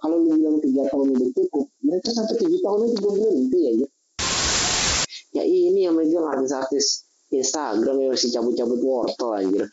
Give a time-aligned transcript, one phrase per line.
[0.00, 3.86] kalau lu bilang tiga tahun udah cukup mereka sampai tujuh tahun itu belum berhenti aja.
[5.36, 9.64] Ya ini yang megang artis-artis Instagram yang masih cabut-cabut wortel anjir.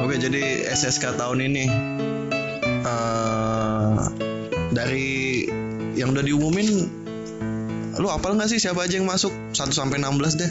[0.00, 1.64] Oke, jadi SSK tahun ini
[2.82, 4.00] eh
[4.72, 5.46] dari
[5.92, 7.01] yang udah diumumin
[8.02, 10.50] lu apal nggak sih siapa aja yang masuk 1 sampai 16 deh.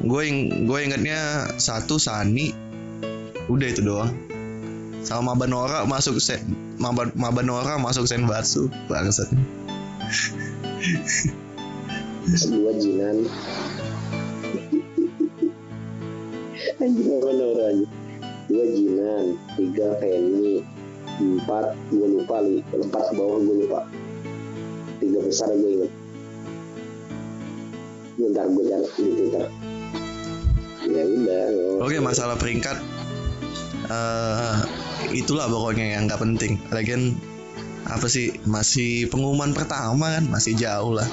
[0.00, 0.24] Gue
[0.64, 2.56] gue ingatnya satu Sani
[3.52, 4.16] udah itu doang.
[5.04, 6.40] Sama Mabanora masuk se
[6.80, 9.28] Maba, Mabanora masuk Senbatsu bangsat.
[12.30, 13.26] dua jinan
[16.78, 17.86] anjir apa aja
[18.46, 19.24] dua jinan
[19.58, 20.62] tiga Penny
[21.20, 23.80] empat gue lupa li empat ke bawah gue lupa
[25.02, 25.99] tiga besar gue inget
[28.20, 29.44] bentar gue cari di twitter
[30.90, 31.44] ya udah
[31.80, 32.76] Oke masalah peringkat
[33.90, 34.56] eh
[35.16, 36.60] itulah pokoknya yang nggak penting.
[36.70, 37.18] Lagian
[37.88, 41.08] apa sih masih pengumuman pertama kan masih jauh lah.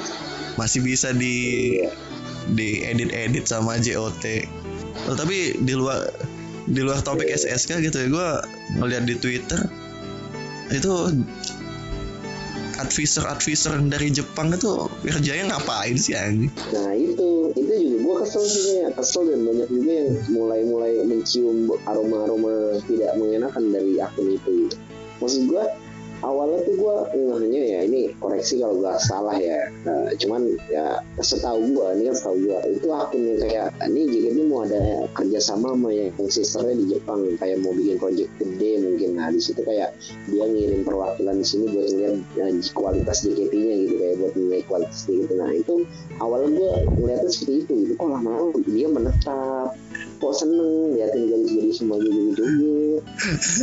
[0.59, 1.35] Masih bisa di
[1.81, 1.91] Iya.
[2.53, 4.23] di edit edit sama JOT.
[5.07, 6.09] Oh, tapi di luar
[6.67, 8.29] di luar topik SSK gitu ya gue
[8.75, 9.61] ngeliat di Twitter
[10.67, 10.91] itu
[12.77, 16.53] advisor advisor dari Jepang itu kerjanya ngapain sih anjing?
[16.73, 18.43] Nah itu, itu juga gue kesel
[18.81, 24.71] ya, kesel dan banyak juga yang mulai-mulai mencium aroma-aroma tidak mengenakan dari akun itu.
[25.17, 25.63] Maksud gue
[26.25, 29.69] awalnya tuh gue ngehnya ya ini koreksi kalau gue salah ya.
[29.85, 34.27] Nah, cuman ya setahu gue, ini kan setahu gue itu akun yang kayak ini jika
[34.33, 39.09] ini mau ada kerjasama sama yang sisternya di Jepang kayak mau bikin project gede mungkin.
[39.17, 39.93] Nah di situ kayak
[40.29, 44.99] dia ngirim perwakilan di sini buat ngeliat eh, kualitas JKT-nya gitu kayak buat nilai kualitas
[45.05, 45.33] gitu.
[45.37, 45.85] Nah itu
[46.17, 49.69] awalnya gue ngeliatnya seperti itu gitu kok lama-lama dia menetap
[50.17, 53.01] kok seneng liatin jadi semua jadi joget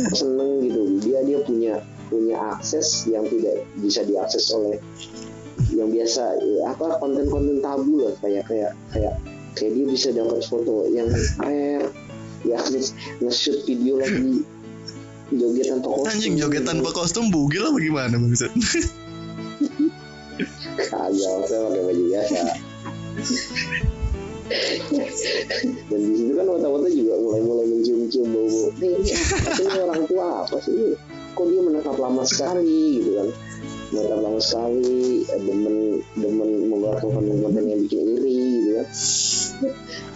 [0.07, 1.75] kok seneng gitu dia dia punya
[2.07, 4.77] punya akses yang tidak bisa diakses oleh
[5.73, 9.15] yang biasa ya, apa konten-konten tabu lah kayak kayak kayak
[9.55, 11.07] kayak dia bisa dapat foto yang
[11.39, 11.89] rare
[12.45, 12.59] ya
[13.23, 14.45] nge-shoot video lagi
[15.33, 16.11] joget tanpa kostum.
[16.11, 18.51] Anjing joget tanpa kostum bugil lah bagaimana maksud?
[20.75, 22.39] kagak saya pakai baju biasa.
[25.89, 28.93] Dan di situ kan wata-wata juga mulai-mulai mencium-cium bau nih
[29.57, 30.93] ini orang tua apa sih
[31.35, 33.29] kok dia menetap lama sekali gitu kan
[33.91, 34.95] menetap lama sekali
[35.27, 35.75] eh, demen
[36.15, 38.87] demen mengeluarkan konten-konten yang bikin iri gitu kan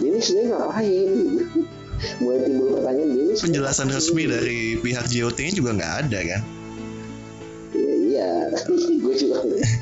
[0.00, 1.44] dia ini sebenarnya ngapain gitu.
[2.24, 4.00] mulai timbul pertanyaan dia ini Penjelasan ngapain?
[4.00, 6.42] resmi dari pihak JOT-nya juga nggak ada kan?
[7.70, 8.30] ya, iya
[9.04, 9.36] gue juga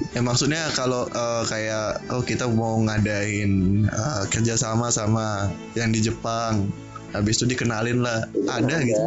[0.09, 3.53] Ya maksudnya kalau eh, kayak oh kita mau ngadain
[3.87, 5.47] eh, kerjasama sama
[5.79, 6.67] yang di Jepang,
[7.15, 8.99] habis itu dikenalin lah, Itu kan ada gitu.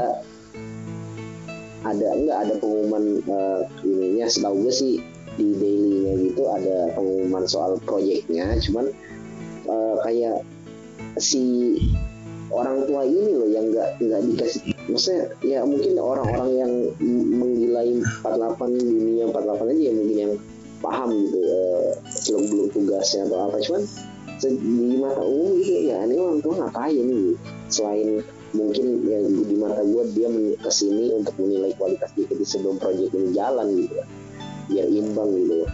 [1.81, 4.25] Ada enggak ada pengumuman eh, ininya?
[4.29, 4.93] Setahu gue sih
[5.39, 8.57] di dailynya gitu ada pengumuman soal proyeknya.
[8.61, 8.93] Cuman
[9.65, 10.45] eh, kayak
[11.17, 11.77] si
[12.51, 14.61] orang tua ini loh yang nggak nggak dikasih.
[14.91, 16.71] Maksudnya ya mungkin orang-orang yang
[17.31, 20.33] menggilai 48 dunia 48 aja ya mungkin yang
[20.81, 21.89] paham gitu eh,
[22.29, 23.57] belum belum tugasnya atau apa.
[23.63, 23.83] Cuman
[24.41, 27.37] di mata umum gitu ya ini orang tua ngapain gitu?
[27.69, 28.21] Selain
[28.51, 30.27] mungkin yang di mata gue dia
[30.59, 34.05] ke sini untuk menilai kualitas JKT sebelum proyek ini jalan gitu ya
[34.71, 35.67] biar imbang gitu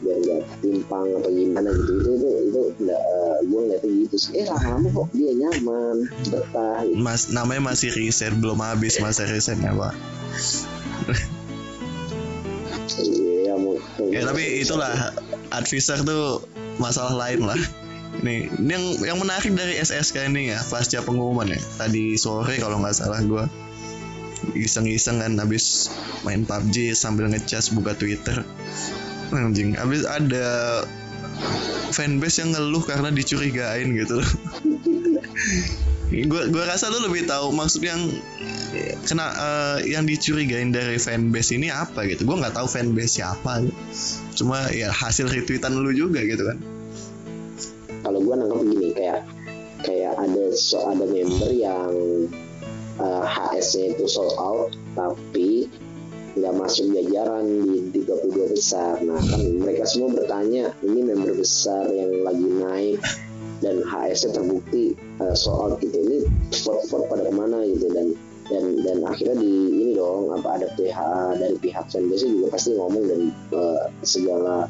[0.00, 4.30] biar nggak timpang atau gimana gitu itu itu itu nggak eh, gue ngeliatnya gitu sih
[4.40, 5.96] eh lama-lama kok dia nyaman
[6.32, 6.96] betah gitu.
[6.96, 9.94] Mas namanya masih riset belum habis masa risetnya pak.
[13.04, 13.76] iya mau
[14.08, 15.12] Ya tapi itulah
[15.52, 16.48] advisor tuh
[16.80, 17.60] masalah lain lah.
[18.20, 21.60] Nih, yang yang menarik dari SSK ini ya pasca pengumuman ya.
[21.80, 23.44] Tadi sore kalau nggak salah gue
[24.56, 25.92] iseng-iseng kan habis
[26.24, 28.44] main PUBG sambil ngecas buka Twitter.
[29.30, 30.82] Anjing, habis ada
[31.94, 34.20] fanbase yang ngeluh karena dicurigain gitu.
[36.10, 38.02] gue gua rasa lu lebih tahu maksud yang
[39.06, 42.26] kena eh, yang dicurigain dari fanbase ini apa gitu.
[42.26, 43.64] Gue nggak tahu fanbase siapa.
[43.64, 43.76] Gitu
[44.40, 46.56] cuma ya hasil retweetan lu juga gitu kan
[48.10, 49.22] kalau gue nangkep begini kayak
[49.86, 51.94] kayak ada so, ada member yang
[52.98, 55.70] eh, HS-nya itu sold out tapi
[56.34, 57.46] nggak masuk jajaran
[57.94, 58.98] di 32 besar.
[59.06, 62.98] Nah kan mereka semua bertanya ini member besar yang lagi naik
[63.62, 64.98] dan HS-nya terbukti
[65.38, 66.26] sold out gitu ini
[66.66, 68.10] vote-vote pada ke mana gitu dan
[68.50, 69.54] dan dan akhirnya di
[69.86, 73.20] ini dong apa ada pihak dari pihak fanbase juga pasti ngomong dan
[73.54, 74.66] eh, segala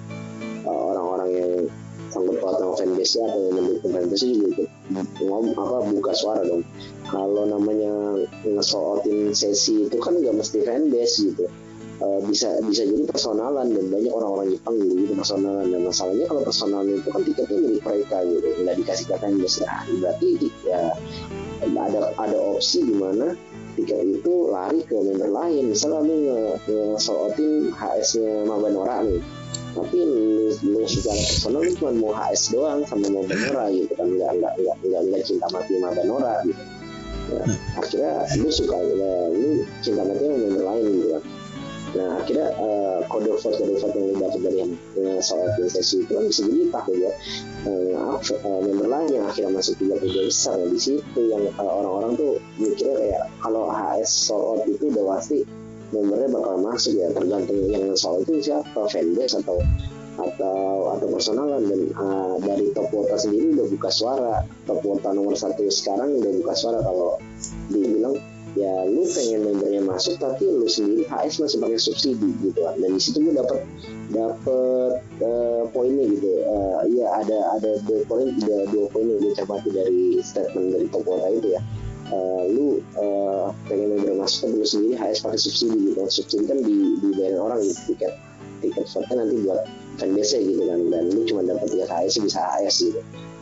[0.69, 1.53] orang-orang yang
[2.11, 4.63] paut sama fanbase atau yang mendukung fanbase juga
[5.23, 6.67] ngom apa buka suara dong.
[7.07, 11.47] Kalau namanya ngesootin sesi itu kan nggak mesti fanbase gitu.
[12.01, 15.69] Uh, bisa bisa jadi personalan dan banyak orang-orang Jepang gitu, gitu personalan.
[15.69, 18.49] Dan masalahnya kalau personalan itu kan tiketnya milik mereka gitu.
[18.65, 20.29] Nggak dikasih fanbase nah berarti
[20.65, 20.83] ya
[21.61, 23.37] ada ada opsi di mana
[23.77, 25.71] tiket itu lari ke member lain.
[25.71, 26.41] Misalnya lu nge,
[26.73, 29.21] nge HS-nya Mabanora nih
[29.71, 34.07] tapi lu, lu secara personal lu cuma mau HS doang sama mau Banora gitu kan.
[34.11, 36.63] Nggak nggak nggak nggak, nggak cinta mati sama Banora gitu.
[37.31, 37.43] Ya,
[37.79, 38.13] akhirnya
[38.43, 39.51] lu suka ya, lu
[39.85, 41.25] cinta mati sama member lain gitu kan.
[41.91, 46.13] Nah akhirnya uh, kode vote kode vote yang dapat dari yang uh, soal sesi itu
[46.15, 47.11] kan bisa jadi tak ya
[47.67, 50.67] uh, uh, member lain yang akhirnya masuk tiga tiga besar ya.
[50.71, 52.33] di situ yang uh, orang-orang tuh
[52.63, 55.43] mikirnya kayak kalau HS soal itu udah pasti
[55.91, 59.59] membernya bakal masuk ya tergantung yang soal itu siapa fanbase atau
[60.21, 61.63] atau atau personalan.
[61.67, 64.35] Dan uh, dari top wota sendiri udah buka suara.
[64.67, 66.79] Top wota nomor satu sekarang udah buka suara.
[66.83, 67.19] Kalau
[67.71, 68.17] dibilang
[68.59, 72.59] ya lu pengen membernya masuk tapi lu sendiri HS masih pakai subsidi gitu.
[72.63, 73.63] Kan dan di situ gue dapet
[74.11, 76.31] dapet uh, poinnya gitu.
[76.47, 81.55] Uh, ya ada ada dua poin dua poin yang gue dari statement dari Tokota itu
[81.55, 81.63] ya
[82.11, 86.01] uh, lu uh, pengen member masuk tapi lu sendiri HS pakai subsidi gitu.
[86.11, 88.13] Subsidi kan di dibayar orang gitu tiket
[88.61, 89.61] tiket vote nanti buat
[89.97, 90.79] fanbase gitu kan.
[90.91, 93.01] Dan lu cuma dapat tiket HS bisa HS gitu.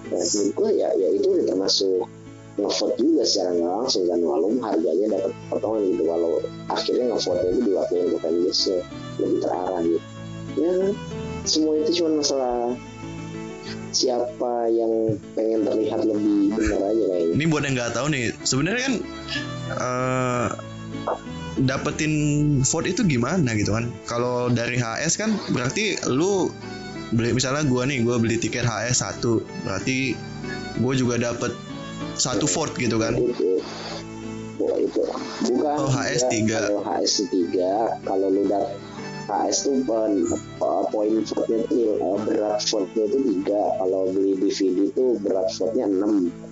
[0.08, 2.04] Nah menurut gue ya ya itu udah termasuk
[2.58, 4.18] ngevote juga secara nggak langsung kan.
[4.20, 6.02] Walaupun harganya dapat potongan gitu.
[6.06, 6.32] Walau
[6.70, 8.76] akhirnya ngevote itu diwakilin ke fanbase
[9.18, 10.00] lebih terarah gitu.
[10.58, 10.74] Ya
[11.46, 12.74] semua itu cuma masalah
[13.90, 17.34] siapa yang pengen terlihat lebih benar aja kayaknya.
[17.34, 18.94] Ini buat yang nggak tahu nih, sebenarnya kan
[19.76, 20.48] uh,
[21.58, 22.12] dapetin
[22.62, 23.90] vote itu gimana gitu kan?
[24.06, 26.52] Kalau dari HS kan berarti lu
[27.12, 30.12] beli misalnya gua nih, gua beli tiket HS satu, berarti
[30.78, 31.52] gue juga dapet
[32.14, 33.26] satu fort gitu kan oh,
[34.78, 35.02] itu
[35.50, 38.62] bukan oh HS 3 kalau HS 3 kalau lu udah
[39.28, 39.76] HS tuh
[40.88, 43.62] poin fortnya tuh eh, berat fortnya itu tiga.
[43.76, 46.48] Kalau beli DVD itu berat fortnya 6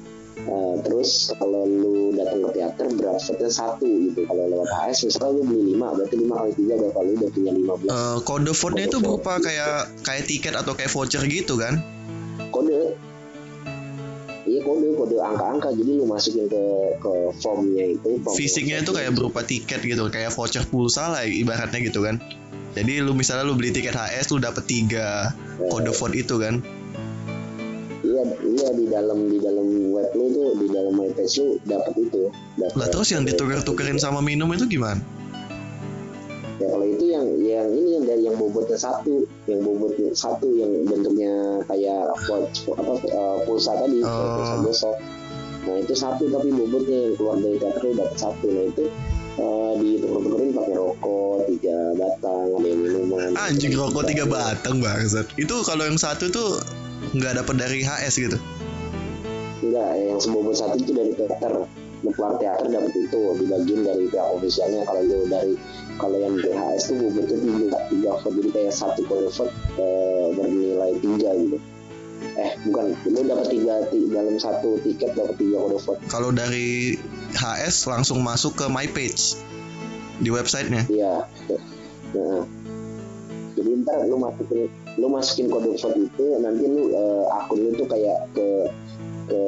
[0.47, 4.29] Uh, terus kalau lu datang ke teater berat fortnya satu gitu.
[4.29, 6.99] Kalau lewat HS misalnya lu beli 5 berarti 5 kali 3 berapa?
[7.01, 11.25] Lu udah punya 15 uh, kode fortnya itu berupa kayak kayak tiket atau kayak voucher
[11.25, 11.81] gitu kan?
[12.53, 12.95] Kode.
[14.47, 15.73] Iya kode kode angka-angka.
[15.73, 16.65] Jadi lu masukin ke
[17.01, 21.81] ke formnya itu form fisiknya itu kayak berupa tiket gitu kayak voucher pulsa lah ibaratnya
[21.81, 22.21] gitu kan
[22.77, 25.69] jadi lu misalnya lu beli tiket HS lu dapet tiga ya.
[25.73, 26.61] kode vote itu kan?
[28.05, 32.29] Iya iya di dalam di dalam web lu tuh di dalam mypage lu dapet itu
[32.61, 35.01] dapet lah terus yang dituker-tukerin sama minum itu gimana?
[36.61, 40.85] Ya kalau itu yang yang ini yang dari yang bobotnya satu yang bobotnya satu yang
[40.85, 42.35] bentuknya kayak apa
[42.77, 44.37] uh, pulsa tadi oh.
[44.37, 44.97] pulsa gosok
[45.67, 48.85] nah itu satu tapi bobotnya yang keluar dari teater udah satu nah itu
[49.41, 53.31] uh, ditukar-tukerin pakai rokok tiga batang ada yang minuman.
[53.37, 55.27] Anjing rokok tiga batang bangsat.
[55.37, 56.61] Itu kalau yang satu tuh
[57.17, 58.39] nggak dapat dari HS gitu?
[59.65, 61.65] Enggak yang sebobot satu itu dari teater.
[62.07, 64.87] Keluar teater dapat itu dibagiin dari pihak ofisialnya.
[64.87, 65.53] Kalau itu dari
[65.97, 70.93] kalau yang DHS tuh bobotnya tiga tiga vote jadi kayak satu kode vote uh, bernilai
[71.01, 71.57] tiga gitu
[72.37, 72.97] eh bukan.
[73.09, 76.01] Lu dapat tiga, dalam satu tiket dapat tiga kode vote.
[76.09, 76.97] Kalau dari
[77.37, 79.37] HS langsung masuk ke my page
[80.21, 80.89] di websitenya.
[80.89, 81.29] Iya.
[82.17, 82.43] Nah,
[83.57, 87.89] jadi ntar lu masukin lu masukin kode vote itu nanti lu uh, akun lu tuh
[87.89, 88.49] kayak ke
[89.27, 89.41] ke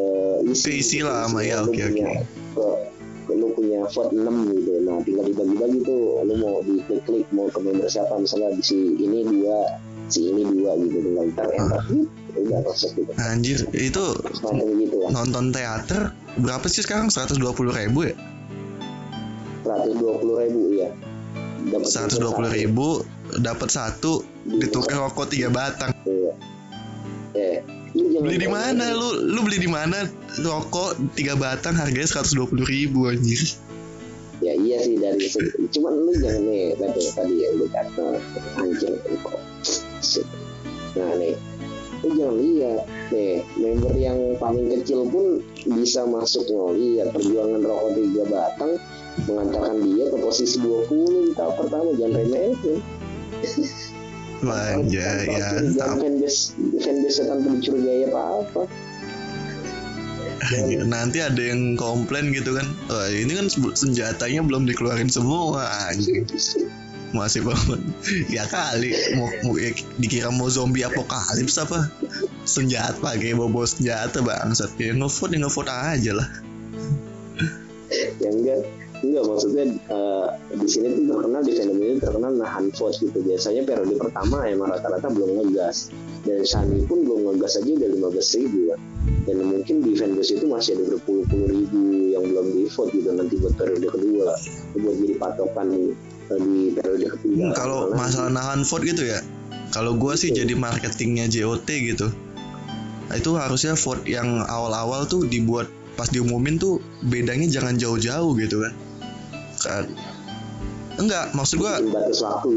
[0.51, 1.93] isi, ke isi lah sama ya oke oke.
[1.95, 2.25] okay,
[2.57, 2.97] okay
[3.35, 4.25] lu punya vote 6
[4.57, 4.73] gitu.
[4.89, 6.25] Nah tinggal dibagi-bagi tuh.
[6.25, 9.77] Lu mau di klik-klik mau ke member siapa misalnya di si ini dua
[10.09, 10.99] si ini dua gitu
[11.33, 13.11] ntar enter gitu udah proses gitu.
[13.19, 14.05] Anjir itu
[14.81, 15.11] gitu lah.
[15.13, 17.13] nonton teater berapa sih sekarang?
[17.13, 17.39] 120
[17.73, 18.15] ribu ya?
[19.65, 20.91] 120 ribu ya
[21.69, 22.89] Seratus dua puluh ribu
[23.43, 25.93] dapat satu ditukar rokok tiga batang.
[26.07, 26.33] Iya.
[27.37, 27.57] eh
[28.25, 28.95] beli di mana?
[28.97, 30.07] Lu lu beli di mana?
[30.39, 33.59] Rokok tiga batang harganya seratus dua puluh ribu anjir
[34.39, 35.27] ya iya sih dari
[35.75, 38.07] cuman lu jangan nih tadi tadi ya lu kata
[38.63, 39.41] anjir kok.
[40.99, 41.35] Nah nih.
[41.99, 48.23] Lu jangan lihat nih member yang paling kecil pun bisa masuk ngeliat perjuangan rokok tiga
[48.31, 48.73] batang
[49.27, 52.79] mengantarkan dia ke posisi 20 tahap pertama jangan remehin
[54.39, 55.47] Manja ya.
[55.75, 58.63] Fanbase fanbase tanpa dicurigai apa apa.
[60.87, 62.67] Nanti ada yang komplain gitu kan.
[62.89, 66.25] Oh, ini kan senjatanya belum dikeluarin semua anjing.
[67.11, 67.81] Masih banget.
[68.37, 71.89] Ya kali mau, mau ya, dikira mau zombie apokalips apa?
[72.49, 76.29] senjata pakai bobo senjata bangsat ya ngevote ya ngevote aja lah
[78.25, 78.65] ya enggak
[79.05, 83.63] enggak maksudnya uh, di sini tuh terkenal di film ini terkenal nahan vote gitu biasanya
[83.69, 85.93] periode pertama emang rata-rata belum ngegas
[86.25, 88.81] dan Shani pun belum ngegas aja udah 15 ribu kan
[89.29, 91.81] dan mungkin di fanbase itu masih ada berpuluh-puluh ribu
[92.17, 94.33] yang belum di vote gitu nanti buat periode kedua.
[94.79, 95.69] Buat jadi patokan
[96.33, 97.43] uh, di periode ketiga.
[97.51, 99.21] Hmm, kalau masalah nahan vote gitu ya?
[99.69, 102.09] Kalau gua sih jadi marketingnya JOT gitu.
[103.09, 108.65] Nah, itu harusnya vote yang awal-awal tuh dibuat pas diumumin tuh bedanya jangan jauh-jauh gitu
[108.65, 108.73] kan?
[109.61, 109.85] Kan
[110.99, 111.79] enggak maksud gua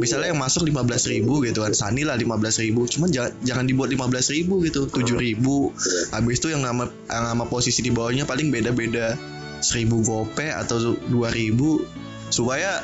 [0.01, 2.81] misalnya yang masuk 15.000 ribu gitu kan Sani lah 15.000 ribu.
[2.89, 5.69] Cuman jangan, jangan dibuat 15.000 ribu gitu 7 ribu.
[6.09, 9.15] Habis itu yang nama yang nama posisi di bawahnya paling beda-beda.
[9.61, 12.81] 1000 gope atau 2000 supaya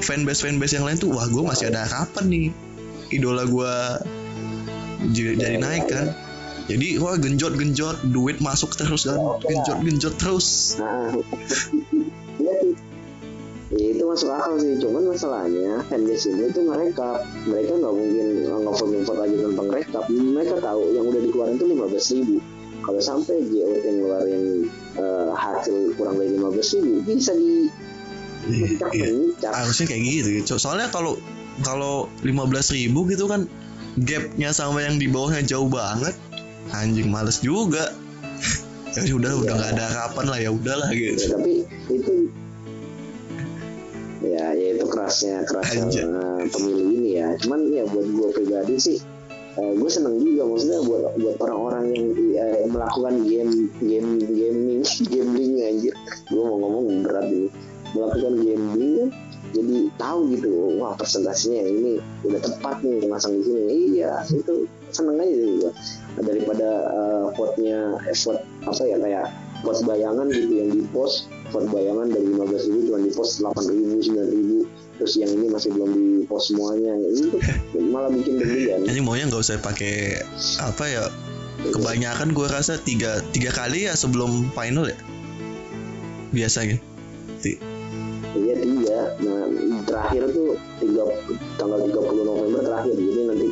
[0.00, 2.46] fanbase fanbase yang lain tuh wah gue masih ada harapan nih.
[3.10, 3.74] Idola gue
[5.12, 6.06] jadi, jadi naik kan.
[6.70, 9.20] Jadi wah genjot genjot duit masuk terus kan.
[9.44, 10.48] Genjot genjot terus
[14.10, 19.36] masuk akal sih, cuman masalahnya fanbase ini tuh mereka mereka nggak mungkin nge-vote nge-vote aja
[19.40, 20.04] tentang rekap.
[20.08, 22.36] Mereka tahu yang udah dikeluarin tuh 15 ribu.
[22.80, 24.44] Kalau sampai JOT ngeluarin
[24.96, 27.70] eh, hasil kurang dari 15 ribu, bisa di
[28.40, 29.12] Iya.
[29.12, 29.52] mencak.
[29.52, 30.56] harusnya kayak gitu gitu.
[30.56, 31.20] soalnya kalau
[31.60, 33.44] kalau 15.000 ribu gitu kan
[34.00, 36.16] gapnya sama yang di bawahnya jauh banget
[36.72, 37.92] anjing males juga
[38.96, 41.52] ya udah udah nggak ada harapan lah ya udahlah Ya, gitu tapi
[41.92, 42.32] itu
[44.20, 47.28] ya ya itu kerasnya kerasnya eh, pemilih ini ya.
[47.40, 48.98] Cuman ya buat gue pribadi sih
[49.60, 52.04] gue seneng juga maksudnya buat buat orang-orang yang
[52.38, 54.80] eh, melakukan game game gaming
[55.12, 55.94] gambling anjir.
[56.32, 57.48] Gue mau ngomong berat ini.
[57.90, 59.10] Melakukan gambling kan
[59.50, 63.62] jadi tahu gitu wah presentasinya ini udah tepat nih masang di sini.
[63.98, 65.72] Iya itu seneng aja sih gue
[66.22, 69.26] daripada eh, vote-nya eh, vote apa ya kayak
[69.60, 73.70] vote bayangan gitu yang di post vote bayangan dari 15 ribu cuma di post 8
[73.70, 74.58] ribu 9 ribu
[75.00, 77.36] terus yang ini masih belum di post semuanya itu
[77.88, 80.20] malah bikin deg-degan anjing maunya nggak usah pakai
[80.60, 81.04] apa ya
[81.72, 84.96] kebanyakan gue rasa tiga tiga kali ya sebelum final ya
[86.30, 86.84] biasa gitu
[88.30, 88.98] Iya tiga.
[89.26, 89.42] Nah
[89.82, 91.02] terakhir tuh tiga
[91.58, 92.94] tanggal 30 November terakhir.
[92.94, 93.48] Jadi nanti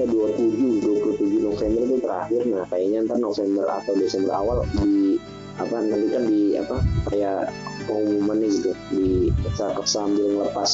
[0.00, 2.40] eh 27 27 November tuh terakhir.
[2.48, 5.20] Nah kayaknya ntar November atau Desember awal di
[5.54, 6.76] apa nanti kan di apa
[7.10, 7.50] kayak
[7.86, 10.70] pengumumannya gitu di saat sambil ngelepas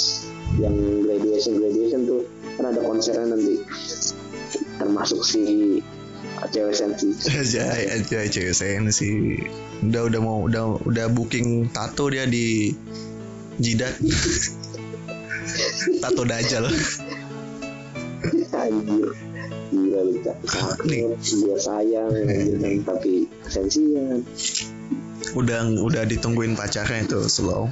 [0.56, 2.20] yang graduation graduation tuh
[2.56, 3.60] kan ada konsernya nanti.
[4.80, 5.42] Termasuk si
[6.48, 7.12] cewek sensi.
[7.28, 8.54] Aja aja cewek
[8.92, 9.44] sih
[9.84, 12.72] udah udah mau udah udah booking tato dia di
[13.60, 13.92] jidat.
[16.00, 16.68] Tato dajal
[18.60, 19.08] anjir
[19.70, 20.12] gila lu
[20.86, 21.00] Nih.
[21.16, 24.26] dia sayang kan tapi sensian.
[25.38, 27.70] Udah udah ditungguin pacarnya itu slow.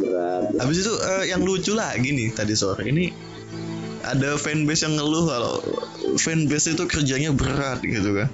[0.00, 3.12] Berat habis itu eh, yang lucu lagi nih tadi sore ini
[4.02, 5.54] ada fanbase yang ngeluh kalau
[6.18, 8.28] fanbase itu kerjanya berat gitu kan.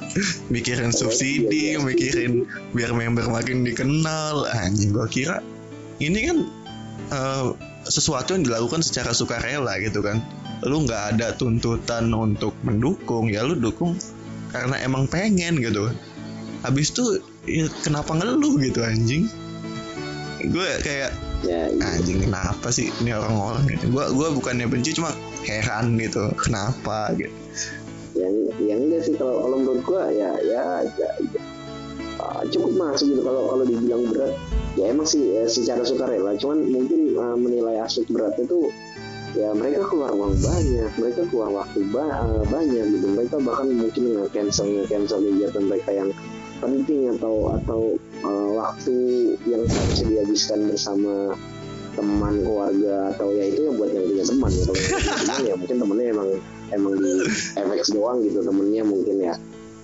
[0.54, 4.46] Mikirin subsidi mikirin biar member makin dikenal.
[4.50, 5.44] Anjing gua kira
[6.00, 6.38] ini kan
[7.12, 7.46] eh,
[7.84, 10.24] sesuatu yang dilakukan secara sukarela gitu kan
[10.62, 13.98] lu nggak ada tuntutan untuk mendukung ya lu dukung
[14.54, 15.90] karena emang pengen gitu.
[16.62, 19.26] Habis itu ya kenapa ngeluh gitu anjing?
[20.44, 21.10] Gue kayak
[21.44, 25.12] ya anjing kenapa sih ini orang-orang gitu gue gua bukannya benci cuma
[25.44, 27.12] heran gitu kenapa?
[27.12, 27.32] Gitu.
[28.16, 28.34] Yang
[28.64, 31.42] yang enggak sih kalau kalau menurut gua ya ya, ya, ya,
[32.22, 34.34] ah, cukup masuk gitu kalau kalau dibilang berat.
[34.74, 38.72] Ya emang sih ya, secara sukarela cuman mungkin ah, menilai aspek berat itu
[39.34, 43.06] ya mereka keluar uang banyak mereka keluar waktu ba- ah, banyak gitu.
[43.18, 46.10] Mereka bahkan mungkin nge-cancel nge-cancel kegiatan mereka yang
[46.62, 47.80] penting atau atau
[48.22, 48.94] ah, waktu
[49.44, 51.34] yang harusnya dihabiskan bersama
[51.94, 55.76] teman keluarga atau ya itu ya buat yang punya teman yang punya teman ya mungkin
[55.78, 56.28] temennya emang
[56.74, 57.12] emang di
[57.54, 59.34] FX doang gitu temennya mungkin ya.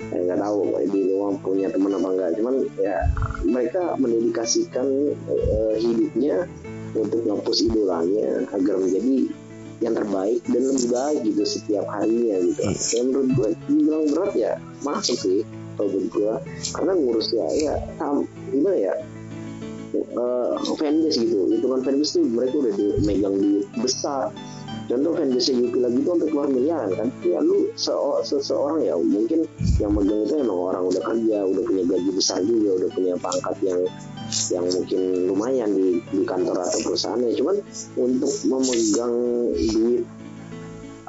[0.00, 3.04] Eh, nggak tahu di luar punya teman apa enggak cuman ya
[3.45, 6.49] mereka mendedikasikan eh, hidupnya
[6.97, 9.30] untuk ngapus idolanya agar menjadi
[9.81, 12.63] yang terbaik dan lebih baik gitu setiap harinya gitu.
[12.69, 14.53] Ya menurut gue dibilang berat ya
[14.85, 15.41] masuk sih
[15.81, 16.33] kalau menurut gue
[16.77, 18.95] karena ngurus ya ya sam, gimana ya
[19.97, 21.49] eh, fanbase gitu.
[21.49, 22.73] Hitungan fanbase tuh mereka udah
[23.09, 24.29] megang duit besar.
[24.91, 27.09] Contoh fanbase Yuki lagi tuh untuk keluar miliaran kan?
[27.25, 29.49] Ya lu seo- seseorang ya mungkin
[29.81, 33.57] yang megang itu emang orang udah kerja udah punya gaji besar juga udah punya pangkat
[33.65, 33.81] yang
[34.51, 37.57] yang mungkin lumayan di, di kantor atau perusahaannya cuman
[37.99, 39.15] untuk memegang
[39.55, 40.05] duit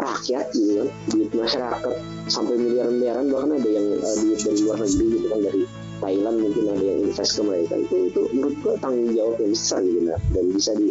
[0.02, 5.06] rakyat gitu kan duit masyarakat sampai miliaran-miliaran bahkan ada yang uh, duit dari luar negeri
[5.14, 5.62] gitu kan dari
[6.02, 9.80] Thailand mungkin ada yang invest ke mereka itu itu menurut gua tanggung jawab yang besar
[9.86, 10.90] gitu nah dan bisa di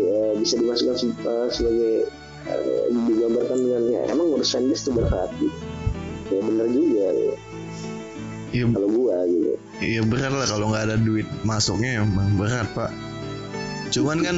[0.00, 0.96] uh, bisa dimasukkan
[1.28, 1.94] uh, sebagai
[2.48, 5.58] uh, digambarkan dengan ya emang ngurus fanbase itu berat gitu.
[6.32, 7.36] ya bener juga gitu.
[8.48, 12.90] Iya, kalau gua gitu iya berat lah kalau nggak ada duit masuknya emang berat pak.
[13.94, 14.36] Cuman kan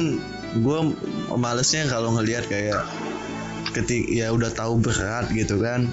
[0.51, 0.79] gue
[1.35, 2.83] malesnya kalau ngelihat kayak
[3.71, 5.89] ketik ya udah tahu berat gitu kan.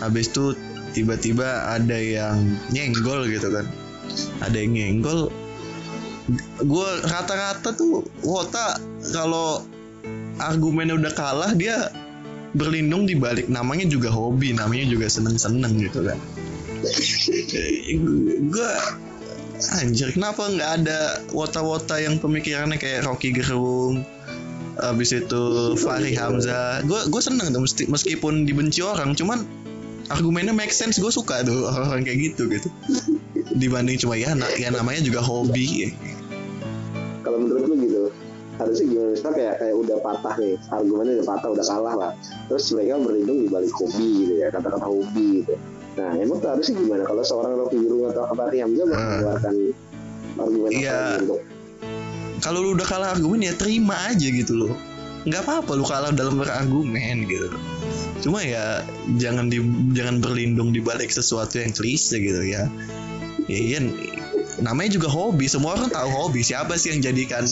[0.00, 0.54] Habis itu
[0.96, 3.66] tiba-tiba ada yang nyenggol gitu kan.
[4.42, 5.28] Ada yang nyenggol.
[6.62, 8.76] Gue rata-rata tuh wota
[9.14, 9.64] kalau
[10.38, 11.90] argumennya udah kalah dia
[12.56, 16.18] berlindung di balik namanya juga hobi, namanya juga seneng-seneng gitu kan.
[18.48, 18.72] Gue
[19.82, 20.98] anjir kenapa nggak ada
[21.34, 24.06] wota-wota yang pemikirannya kayak Rocky Gerung
[24.78, 26.86] habis itu Fahri Hamzah.
[26.86, 29.42] Gue gue seneng tuh meskipun dibenci orang cuman
[30.08, 32.68] argumennya make sense gue suka tuh orang-orang kayak gitu gitu.
[33.58, 35.90] Dibanding cuma ya, ya namanya juga hobi.
[37.26, 38.02] Kalau menurut lu gitu
[38.58, 39.10] harusnya gimana?
[39.14, 42.12] Misalnya kayak kayak udah patah nih argumennya udah patah udah kalah lah.
[42.46, 45.54] Terus mereka berlindung di balik hobi gitu ya kata-kata hobi gitu
[45.98, 47.02] nah emang tuh harusnya gimana?
[47.02, 48.94] Kalau seorang Rocky Gerung atau Fahri Hamzah Hmm.
[48.94, 49.54] mengeluarkan
[50.38, 50.94] argumen Iya.
[50.94, 51.34] apa gitu?
[51.34, 51.40] Untuk
[52.38, 54.72] kalau lu udah kalah argumen ya terima aja gitu loh.
[55.26, 57.50] Nggak apa-apa lu kalah dalam berargumen gitu.
[58.22, 58.86] Cuma ya
[59.18, 59.58] jangan di
[59.90, 62.70] jangan berlindung di balik sesuatu yang klise gitu ya.
[63.50, 63.78] Ya iya
[64.62, 65.50] namanya juga hobi.
[65.50, 66.46] Semua orang tahu hobi.
[66.46, 67.42] Siapa sih yang jadikan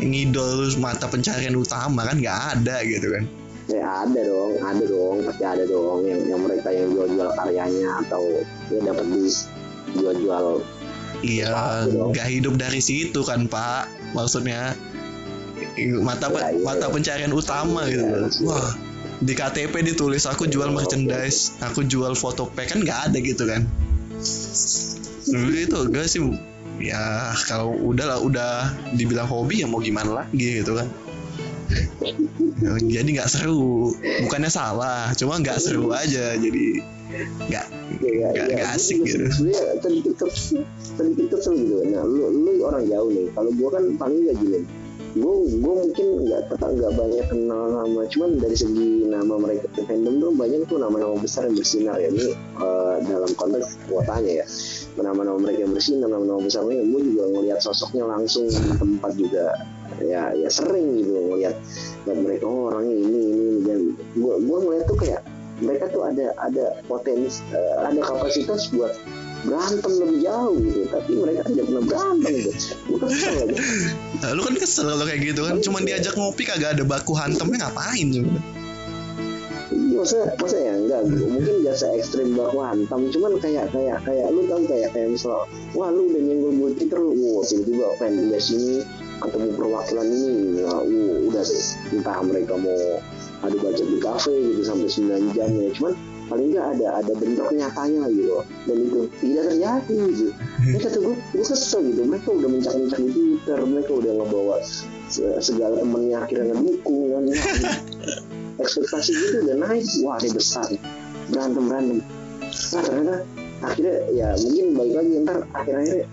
[0.00, 2.08] ngidol mata pencarian utama?
[2.08, 3.24] Kan nggak ada gitu kan
[3.66, 8.22] ya ada dong ada dong pasti ada dong yang yang mereka yang jual-jual karyanya atau
[8.70, 9.26] ya dapat di
[9.98, 10.62] jual-jual.
[11.24, 11.50] Iya
[11.90, 13.90] nggak hidup dari situ kan pak?
[14.14, 14.76] Maksudnya
[16.04, 16.62] mata Ya, iya.
[16.62, 18.04] mata pencarian utama gitu.
[18.04, 18.44] Iya, iya.
[18.44, 18.68] wah
[19.16, 22.76] di KTP ditulis aku jual merchandise aku jual foto pack.
[22.76, 23.66] Kan nggak ada gitu kan?
[25.26, 26.22] Dulu itu enggak sih.
[26.76, 28.52] Ya kalau udah lah udah
[28.94, 30.84] dibilang hobi ya mau gimana lagi gitu kan
[32.80, 33.92] jadi nggak seru.
[34.26, 36.34] Bukannya salah cuma nggak seru aja.
[36.36, 36.80] Jadi
[37.46, 37.66] nggak
[38.02, 39.50] ya, Nggak- nggak gua asik juga gitu.
[40.96, 41.76] sedikit kesel gitu.
[41.92, 43.26] Nah lu lu orang jauh nih.
[43.32, 44.60] Kalau gua kan paling nggak gini.
[45.16, 45.32] Gua
[45.64, 48.00] gua mungkin nggak tetap nggak banyak kenal nama.
[48.10, 51.96] Cuman dari segi nama mereka di fandom tuh banyak tuh nama-nama besar yang bersinar.
[51.96, 54.46] Ya ini eh, dalam konteks kuotanya ya.
[54.96, 59.44] Nama-nama mereka yang bersinar nama-nama besar mereka gua juga ngelihat sosoknya langsung di tempat juga
[60.02, 61.56] ya ya sering gitu ngeliat
[62.06, 63.60] mereka oh orangnya ini ini ini.
[63.66, 63.80] dan
[64.18, 65.22] gua gua ngeliat tuh kayak
[65.60, 68.92] mereka tuh ada ada potensi eh, ada kapasitas buat
[69.46, 72.50] berantem lebih jauh gitu tapi mereka tidak pernah berantem gitu.
[72.90, 73.56] Gue kesel aja.
[74.16, 75.56] Nah, lu kan kesel kalau kayak gitu kan?
[75.62, 78.40] Cuman diajak ngopi kagak ada baku hantamnya ngapain coba
[79.66, 84.30] Iya, masa masa ya enggak mungkin gak se ekstrim baku hantam cuman kayak kayak kayak
[84.30, 85.42] lu tau kayak kayak misal
[85.74, 88.76] wah lu udah nyenggol gue Twitter wah tiba-tiba fanbase ini
[89.22, 90.32] ketemu perwakilan ini
[90.64, 91.64] wah, uh, udah deh
[91.96, 93.00] entah mereka mau
[93.44, 95.68] adu baca di kafe gitu sampai 9 jam ya.
[95.76, 95.94] Cuman
[96.26, 98.32] paling nggak ada ada bentuk nyatanya gitu.
[98.66, 100.26] Dan itu tidak terjadi gitu.
[100.66, 102.00] Ini kata gue gue kesel gitu.
[102.04, 104.56] Mereka udah mencak-mencak di Twitter mereka udah ngebawa
[105.08, 107.22] se- segala temennya akhirnya ngedukung kan.
[108.62, 109.86] Ekspektasi gitu udah naik.
[110.02, 110.68] Wah ini besar.
[111.28, 111.98] Berantem berantem
[112.72, 113.16] nah ternyata
[113.64, 116.06] akhirnya ya mungkin balik lagi ntar akhir-akhirnya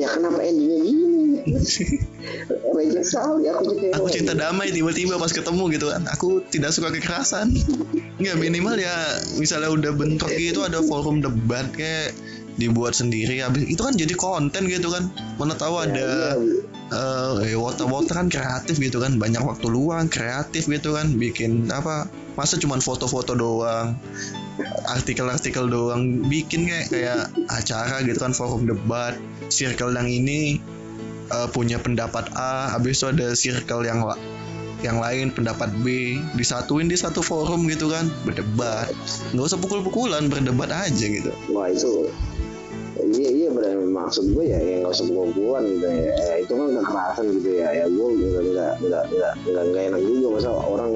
[0.00, 1.08] ya kenapa endingnya gini?
[3.00, 6.02] Sekali aku kecewa aku cinta damai tiba-tiba pas ketemu gitu kan.
[6.16, 7.52] Aku tidak suka kekerasan.
[8.16, 8.92] Nggak minimal ya
[9.36, 12.16] misalnya udah bentrok gitu ada forum debat kayak
[12.60, 15.12] dibuat sendiri habis itu kan jadi konten gitu kan.
[15.36, 16.08] Mana tahu Ya, ada
[16.90, 19.16] iya, eh wota-wota kan kreatif gitu kan.
[19.16, 21.14] Banyak waktu luang kreatif gitu kan.
[21.14, 22.10] Bikin apa?
[22.34, 23.94] Masa cuman foto-foto doang
[24.90, 26.26] artikel-artikel doang.
[26.26, 29.14] Bikin kayak kayak acara gitu kan forum debat
[29.50, 30.58] circle yang ini
[31.30, 34.02] eh, punya pendapat A habis itu ada circle yang
[34.80, 36.16] yang lain pendapat B.
[36.34, 38.90] Disatuin di satu forum gitu kan berdebat.
[39.36, 41.32] Nggak usah pukul-pukulan berdebat aja gitu.
[41.52, 42.08] Wah itu
[43.10, 46.12] iya iya benar maksud gue ya yang nggak usah pukul-pukulan gitu ya.
[46.14, 47.68] Ya, itu kan kekerasan gitu ya.
[47.74, 50.90] Ya gue nggak nggak nggak nggak nggak nggak enak juga masa orang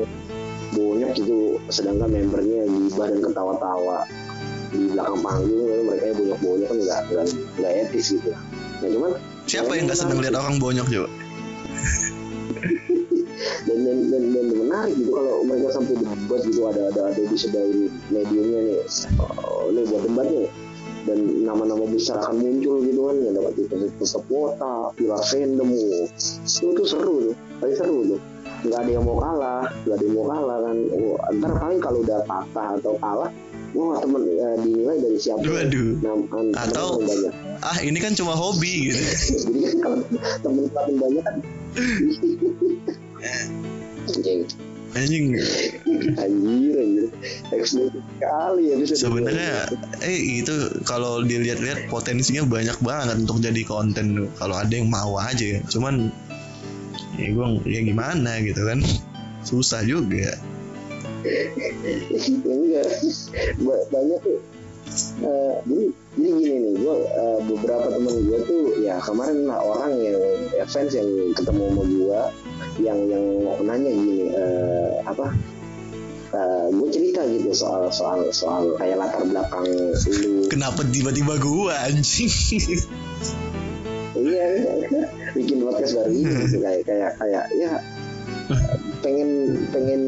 [0.77, 1.39] bonyok gitu.
[1.73, 3.99] Sedangkan membernya gibah dan ketawa-tawa.
[4.75, 7.27] Di belakang panggung mereka yang bonyok-bonyok kan nggak nggak
[7.63, 8.31] nggak etis gitu.
[8.83, 9.11] Nah cuman
[9.49, 11.11] siapa yang nggak seneng lihat orang bonyok coba
[13.67, 16.61] dan dan dan, dan menarik gitu kalau mereka sampai debat gitu.
[16.69, 18.79] Ada ada ada disediain mediumnya nih.
[19.21, 20.49] Oh, ini buat debat nih
[21.05, 26.09] dan nama-nama besar akan muncul gitu kan yang dapat tetap kuota pilar fandom oh.
[26.09, 28.21] itu tuh seru tuh paling seru tuh.
[28.65, 30.77] Nggak ada yang mau kalah nggak ada yang mau kalah kan.
[30.97, 33.31] Oh, ntar paling kalau udah patah atau kalah
[33.75, 35.45] wah temen eh, dinilai dari siapa.
[35.45, 35.89] Waduh.
[36.33, 37.33] An- Atau- temen banyak.
[37.65, 39.01] ah ini kan cuma hobi gitu.
[39.45, 39.99] Jadi kan kalau
[40.41, 41.37] temen temen banyak kan
[44.95, 45.35] anjing.
[46.19, 47.07] Anjir anjir.
[47.67, 49.67] Sekali ya bisa sebenarnya
[50.03, 50.55] eh itu
[50.87, 55.59] kalau dilihat-lihat potensinya banyak banget untuk jadi konten kalau ada yang mau aja.
[55.59, 56.11] Ya cuman
[57.19, 58.81] ya gue ya gimana gitu kan.
[59.45, 60.39] Susah juga.
[61.25, 62.89] Enggak.
[63.61, 64.39] Ba- banyak tuh
[65.25, 66.97] Eh, jadi jadi gini nih gue
[67.51, 70.21] beberapa temen gue tuh ya kemarin lah orang yang
[70.55, 72.21] ya, fans yang ketemu sama gue
[72.85, 73.25] yang yang
[73.65, 75.35] nanya gini eh, apa
[76.75, 79.95] gue cerita gitu soal soal soal kayak latar belakang lu.
[80.51, 82.31] Kenapa tiba-tiba gue anjing?
[84.15, 84.47] Iya
[85.35, 87.71] bikin podcast baru ini gitu kayak kayak kayak ya
[89.03, 89.31] pengen
[89.75, 90.03] pengen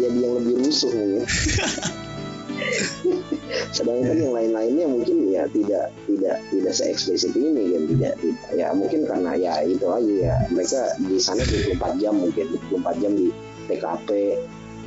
[0.00, 1.24] jadi yang lebih rusuh mungkin
[3.76, 8.48] sedangkan yang lain-lainnya mungkin ya tidak tidak tidak se eksplisit ini kan tidak, tidak.
[8.54, 10.34] Ya mungkin karena ya itu aja ya.
[10.50, 13.28] Mereka di sana 24 jam mungkin 24 jam di
[13.70, 14.08] TKP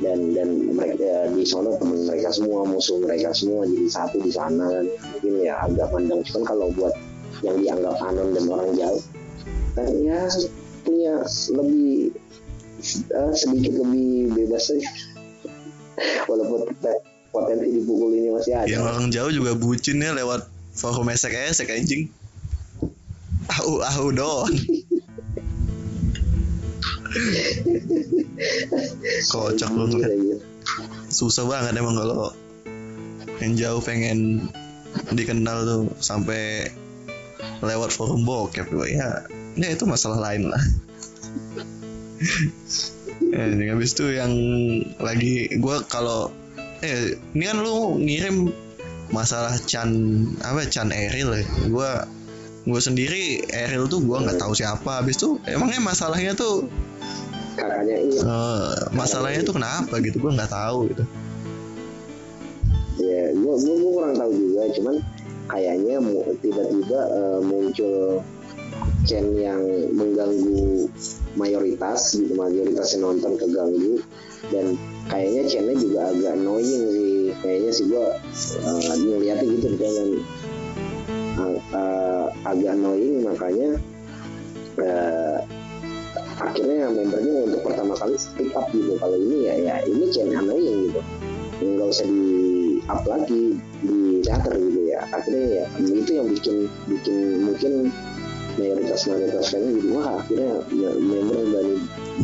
[0.02, 4.64] dan dan mereka di sana teman mereka semua musuh mereka semua jadi satu di sana
[4.68, 4.86] kan.
[5.16, 6.20] Mungkin ya agak pandang.
[6.26, 6.94] Cuman kalau buat
[7.42, 9.02] yang dianggap anon dan orang jauh
[9.74, 10.30] kan ya
[10.86, 11.14] punya
[11.50, 12.14] lebih
[13.10, 14.90] eh, sedikit lebih bebas aja
[16.30, 16.70] walaupun
[17.34, 18.70] potensi dipukul ini masih ada.
[18.70, 20.46] Yang orang jauh juga bucin ya lewat
[20.78, 22.06] forum esek-esek anjing.
[23.50, 24.54] Au au doang
[29.30, 30.10] kocak Anjir, ngeliat.
[30.10, 30.38] anjir.
[31.10, 32.34] susah banget emang kalau
[33.38, 34.50] yang jauh pengen
[35.14, 36.70] dikenal tuh sampai
[37.62, 39.26] lewat forum bokep ya.
[39.54, 40.62] Ya itu masalah lain lah.
[43.30, 44.32] Yang habis itu yang
[44.98, 46.34] lagi gua kalau
[46.84, 48.52] eh ini kan lu ngirim
[49.08, 49.88] masalah Chan
[50.44, 51.44] apa Chan Eril ya.
[51.72, 51.90] Gua
[52.68, 55.00] gua sendiri Eril tuh gua nggak tahu siapa.
[55.00, 56.68] Habis itu emangnya masalahnya tuh
[57.54, 58.20] kakaknya iya.
[58.20, 60.20] eh, masalahnya tuh kenapa gitu?
[60.20, 61.04] Gua nggak tahu gitu.
[63.00, 64.62] Ya gua, gua, gua kurang tahu juga.
[64.76, 64.96] Cuman
[65.48, 65.96] kayaknya
[66.44, 68.20] tiba-tiba eh, muncul
[69.04, 69.60] chain yang
[69.92, 70.88] mengganggu
[71.36, 74.00] mayoritas gitu mayoritas yang nonton keganggu
[74.52, 74.76] dan
[75.08, 77.12] kayaknya chainnya juga agak annoying sih.
[77.40, 78.06] Kayaknya sih gua
[78.64, 80.08] uh, ngeliatnya gitu dengan
[81.40, 83.80] uh, uh, agak annoying makanya
[84.74, 85.38] eh,
[86.34, 88.98] akhirnya membernya untuk pertama kali speak up gitu.
[88.98, 91.00] Kalau ini ya ya ini chain annoying gitu.
[91.64, 92.24] Nggak usah di
[92.90, 95.00] up lagi di teater gitu ya.
[95.14, 96.56] Akhirnya ya itu yang bikin
[96.90, 97.72] bikin mungkin
[98.58, 99.88] mayoritas mayoritas fans gitu.
[99.96, 101.76] Wah akhirnya ya, member berani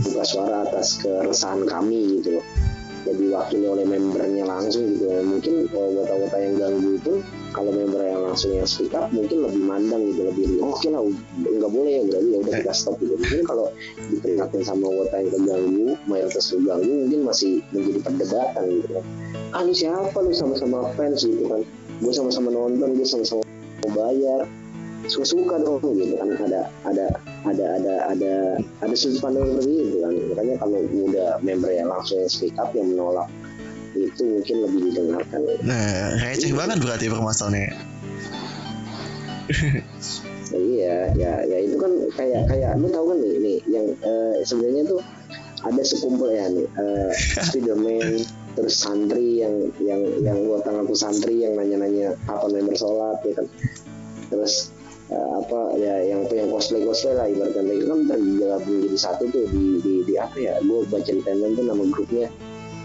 [0.05, 2.45] buka suara atas keresahan kami gitu loh.
[3.01, 7.13] Jadi diwakili oleh membernya langsung gitu ya mungkin wata-wata yang ganggu itu
[7.57, 11.03] kalau member yang langsung yang speak up mungkin lebih mandang gitu lebih oh, oke lah
[11.41, 13.17] nggak boleh ya berarti ya udah kita stop gitu.
[13.17, 13.73] Mungkin kalau
[14.13, 19.05] diperingatin sama wata yang keganggu mayoritas keganggu mungkin masih menjadi perdebatan gitu kan
[19.57, 20.19] ah lu siapa?
[20.21, 21.65] Lu sama-sama fans gitu kan?
[22.05, 23.43] Gue sama-sama nonton gue sama-sama
[23.81, 24.45] mau bayar
[25.09, 26.29] suka-suka dong gitu kan.
[26.37, 27.07] Ada ada
[27.47, 28.33] ada ada ada
[28.85, 30.13] ada sudut pandang seperti itu kan.
[30.35, 33.29] Makanya kalau udah member yang langsung speak up yang menolak
[33.97, 35.41] itu mungkin lebih didengarkan.
[35.67, 37.75] Nah receh banget berarti permasalahannya.
[40.51, 44.43] Ya, iya ya ya itu kan kayak kayak lu tahu kan nih, nih yang eh,
[44.43, 45.01] sebenarnya tuh
[45.67, 47.11] ada sekumpul ya nih eh,
[47.47, 48.23] Spiderman
[48.59, 53.47] terus santri yang yang yang gua ngaku santri yang nanya-nanya apa member sholat ya kan.
[54.31, 54.75] Terus
[55.11, 59.45] eh, apa ya yang yang cosplay cosplay lah ibaratnya itu kan tergabung jadi satu tuh
[59.51, 62.27] di di, di apa ya gue baca di timeline tuh nama grupnya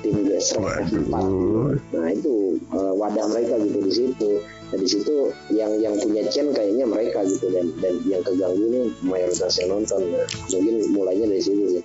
[0.05, 1.73] tim Gesrek F4 Waduh.
[1.97, 4.31] nah itu eh, wadah mereka gitu di situ.
[4.69, 8.81] Nah di situ yang yang punya chain kayaknya mereka gitu dan dan yang keganggu ini
[9.01, 10.01] mayoritas yang nonton.
[10.13, 11.83] Nah, mungkin mulainya dari situ sih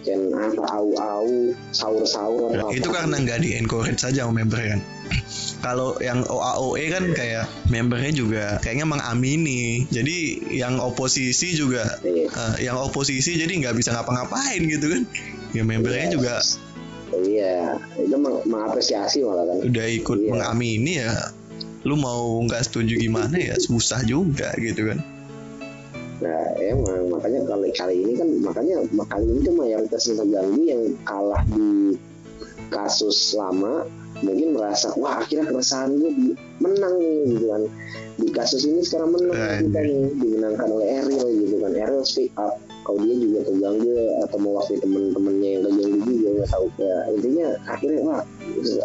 [0.00, 1.28] chain apa au au
[1.70, 4.80] sahur sahur Nah, itu karena nggak di encourage saja sama member kan.
[5.64, 9.84] Kalau yang OAOE kan kayak membernya juga kayaknya mengamini.
[9.86, 12.26] Jadi yang oposisi juga Iya.
[12.26, 15.02] eh, yang oposisi jadi nggak bisa ngapa-ngapain gitu kan.
[15.52, 16.14] Ya membernya Iya.
[16.16, 16.34] juga
[17.10, 19.66] iya itu meng- mengapresiasi malah kan.
[19.66, 20.30] udah ikut Iya.
[20.30, 21.12] mengamini ya.
[21.82, 25.00] Lu mau nggak setuju gimana ya susah juga gitu kan
[26.20, 30.82] Nah, emang makanya kali kali ini kan makanya kali ini tuh mayoritas yang terganggu yang
[31.08, 31.96] kalah di
[32.68, 33.88] kasus lama
[34.20, 37.62] mungkin merasa wah akhirnya keresahan gue di- menang nih gitu kan.
[38.20, 41.72] Di kasus ini sekarang menang kita nih dimenangkan oleh Ariel gitu kan.
[41.72, 43.94] Ariel speak up kalau dia juga keganggu
[44.26, 48.20] atau mewakili temen-temennya yang keganggu juga nggak tahu ya intinya akhirnya wah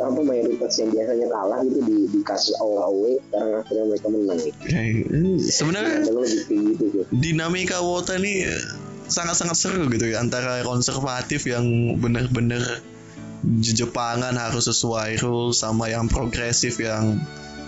[0.05, 4.57] apa mayoritas yang biasanya kalah gitu di di kasus awal sekarang akhirnya mereka menang gitu.
[5.41, 8.45] sebenarnya kayak gitu dinamika Wota ini
[9.09, 12.61] sangat-sangat seru gitu ya antara konservatif yang bener-bener
[13.45, 17.21] Jepangan harus sesuai rules sama yang progresif yang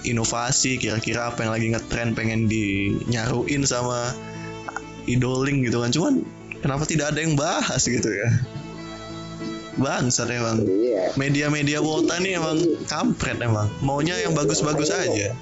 [0.05, 4.13] inovasi kira-kira apa yang lagi ngetren pengen dinyaruin sama
[5.07, 5.89] idoling gitu kan.
[5.89, 6.13] Cuman
[6.59, 8.29] kenapa tidak ada yang bahas gitu ya?
[9.77, 10.65] Bangsat emang.
[10.65, 11.13] Iya.
[11.15, 12.57] Media-media Wota nih emang
[12.89, 13.69] kampret emang.
[13.81, 15.33] Maunya yang bagus-bagus aja.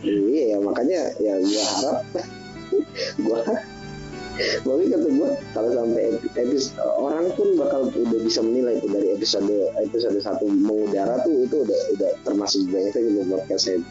[0.00, 1.98] Iya makanya ya gua harap.
[3.26, 3.40] Gua
[4.40, 9.52] Tapi kata gue kalau sampai episode orang pun bakal udah bisa menilai itu dari episode
[9.84, 13.84] episode satu mengudara tuh itu udah udah termasuk banyak gitu podcast saya.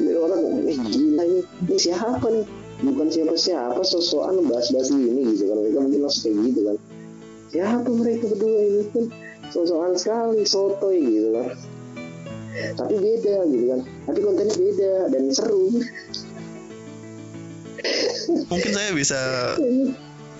[0.00, 2.63] Jadi orang eh gila ini, ini siapa nih?
[2.84, 6.76] Bukan siapa-siapa sosokan bahas-bahas ini gitu kan mereka mungkin langsung kayak gitu kan.
[7.54, 9.04] Siapa mereka berdua ini pun
[9.48, 11.46] sosokan sekali sotoy gitu kan.
[12.76, 13.80] Tapi beda gitu kan.
[14.04, 15.72] Tapi kontennya beda dan seru.
[18.48, 19.20] mungkin saya bisa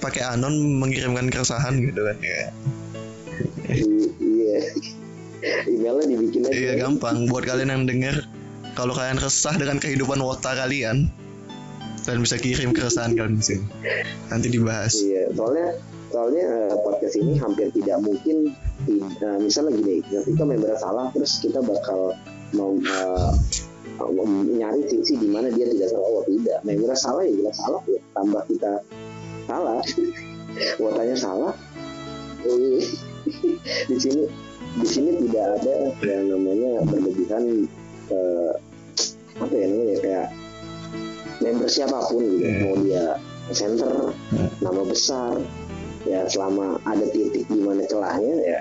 [0.01, 2.41] pakai anon mengirimkan keresahan gitu kan ya
[4.21, 4.59] iya
[5.69, 8.17] emailnya dibikin aja iya gampang buat kalian yang denger
[8.77, 11.09] kalau kalian resah dengan kehidupan wota kalian
[12.05, 13.67] kalian bisa kirim keresahan kalian di sini.
[14.29, 14.93] Nanti dibahas.
[15.01, 15.69] Iya soalnya
[16.13, 21.59] soalnya eh, podcast ini hampir tidak mungkin tidak misalnya gini ketika member salah terus kita
[21.65, 22.15] bakal
[22.55, 22.77] mau
[23.99, 26.61] mau nyari sisi di mana dia tidak salah oh tidak.
[26.63, 28.73] Member salah ya jelas salah ya tambah kita
[29.49, 29.81] salah.
[30.83, 31.53] Wotanya salah.
[33.89, 34.29] Di sini
[34.75, 37.71] di sini tidak ada yang namanya berlebihan
[38.11, 38.53] eh,
[39.39, 40.29] apa ya namanya kayak
[41.45, 42.49] member siapa pun gitu.
[42.49, 42.61] Hmm.
[42.65, 43.05] mau dia
[43.53, 44.49] center Hmm.
[44.65, 45.37] nama besar
[46.09, 48.59] ya selama ada titik di mana celahnya ya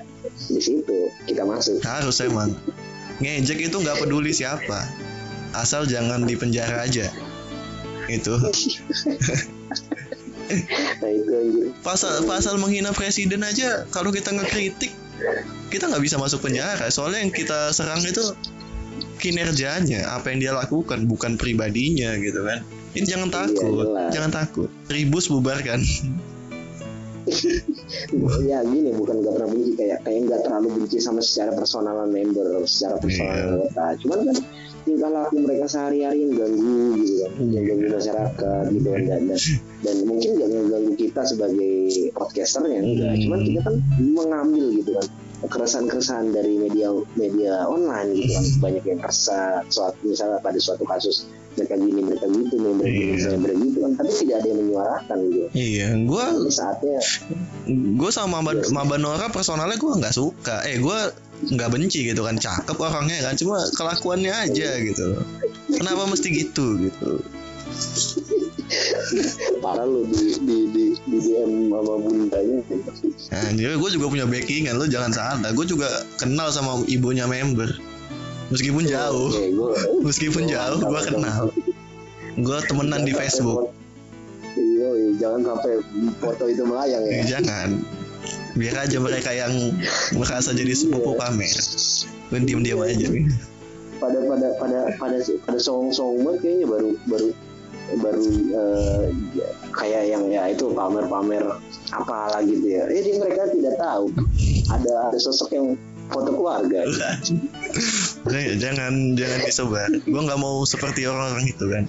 [0.52, 1.80] di situ kita masuk.
[1.84, 2.52] Harus emang.
[3.24, 4.84] Ngejek itu nggak peduli siapa.
[5.56, 7.08] Asal jangan di penjara aja.
[8.12, 8.36] Itu.
[11.00, 14.92] Nah itu pasal pasal menghina presiden aja kalau kita ngekritik
[15.72, 16.92] kita nggak bisa masuk penjara.
[16.92, 18.36] Soalnya yang kita serang itu
[19.18, 22.62] kinerjanya apa yang dia lakukan bukan pribadinya gitu kan.
[22.94, 24.10] Ini jangan Iya, takut jelas.
[24.14, 24.70] jangan takut.
[24.90, 25.82] Ribus bubarkan
[28.52, 32.60] ya gini bukan gak pernah benci kayak kayak nggak terlalu benci sama secara personalan member
[32.68, 33.86] secara personal anggota.
[34.04, 34.38] Cuman kan
[34.84, 39.40] tingkah laku mereka sehari-hari yang ganggu gitu kan yang ganggu masyarakat gitu kan dan, dan,
[39.80, 41.74] dan mungkin gak ngeganggu kita sebagai
[42.12, 43.12] podcasternya enggak.
[43.16, 43.22] Hmm.
[43.24, 45.06] cuman kita kan mengambil gitu kan
[45.46, 48.32] keresahan-keresahan dari media media online gitu.
[48.34, 53.14] Kan banyak yang resah suatu misalnya pada suatu kasus mereka gini mereka gitu mereka gini
[53.14, 53.38] Iya.
[53.38, 53.92] mereka gitu kan.
[54.00, 55.48] Tapi tidak ada yang menyuarakan gitu.
[55.54, 57.00] Iya gue ini saatnya
[57.72, 58.64] gue sama Maba, Iya.
[58.66, 58.74] Sih.
[58.74, 60.66] Maba Nora personalnya gue nggak suka.
[60.66, 61.00] Eh gue
[61.54, 62.36] nggak benci gitu kan.
[62.40, 65.20] Cakep orangnya kan cuma kelakuannya aja gitu.
[65.74, 67.22] Kenapa mesti gitu gitu
[69.62, 72.58] parah lu di di di, di DM sama bundanya
[73.34, 75.50] Anjir, gue juga punya backingan, lo jangan salah.
[75.54, 75.88] Gue juga
[76.22, 77.70] kenal sama ibunya member.
[78.54, 79.74] Meskipun jauh, Oke, gua,
[80.06, 81.50] meskipun jauh, gue kenal.
[82.38, 83.74] Gue temenan di Facebook.
[84.54, 85.72] Iya, iya, jangan sampai
[86.22, 87.40] foto itu melayang ya.
[87.40, 87.82] Jangan.
[88.54, 89.74] Biar aja mereka yang
[90.14, 91.50] merasa jadi sepupu pamer.
[92.30, 93.26] Gue diem-diem aja nih.
[93.98, 97.28] Pada pada pada pada pada song-song banget kayaknya baru baru
[97.94, 98.24] baru
[99.36, 101.46] ya, kayak yang ya itu pamer-pamer
[101.94, 102.90] apalah gitu ya.
[102.90, 104.10] Jadi mereka tidak tahu
[104.74, 105.68] ada ada sosok yang
[106.10, 106.86] foto keluarga.
[108.58, 109.90] Jangan jangan disebar.
[110.04, 111.84] Gue nggak mau seperti orang-orang itu kan.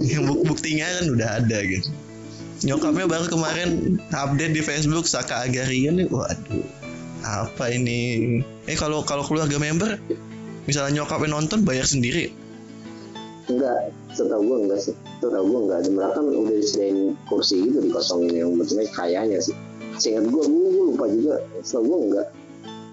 [0.00, 1.88] Yang buk buktinya kan udah ada gitu.
[2.58, 6.08] Nyokapnya baru kemarin update di Facebook Saka Agarian nih.
[6.10, 6.66] Waduh,
[7.22, 8.40] apa ini?
[8.66, 9.94] Eh kalau kalau keluarga member,
[10.66, 12.34] misalnya nyokapnya nonton bayar sendiri.
[13.46, 14.94] Enggak, setahu gue enggak sih.
[15.20, 15.78] Setahu gue enggak.
[15.84, 19.56] Di mereka kan udah disediain kursi gitu dikosongin yang betulnya kayaknya sih.
[19.98, 21.42] Seingat gue, gue, lupa juga.
[21.64, 22.26] Setahu gue enggak.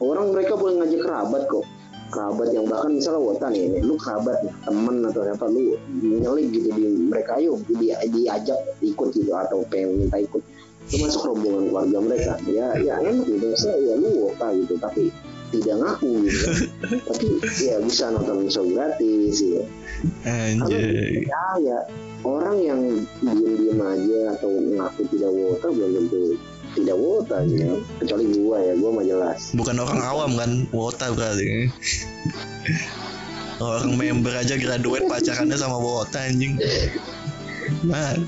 [0.04, 1.66] Orang mereka boleh ngajak kerabat kok.
[2.14, 6.84] Kerabat yang bahkan misalnya wota nih, lu kerabat temen atau apa lu nyelip gitu di
[7.10, 10.40] mereka ayo di, diajak ikut gitu atau pengen minta ikut
[10.94, 15.10] lu masuk rombongan keluarga mereka ya ya enak gitu saya ya lu wota gitu tapi
[15.62, 16.46] tidak ngaku gitu
[17.08, 17.28] tapi
[17.64, 19.64] ya bisa nonton show gratis gitu
[20.28, 21.24] Anjay.
[21.26, 21.80] ya, ya
[22.26, 22.82] orang yang
[23.22, 26.20] diem-diem aja atau ngaku tidak wota belum tentu
[26.76, 27.80] tidak wota gitu.
[28.04, 29.56] Kecuali gua ya, gua mah jelas.
[29.56, 31.72] Bukan orang awam kan, wota berarti.
[33.64, 36.60] Orang member aja graduate pacarannya sama wota anjing.
[37.88, 38.20] Nah,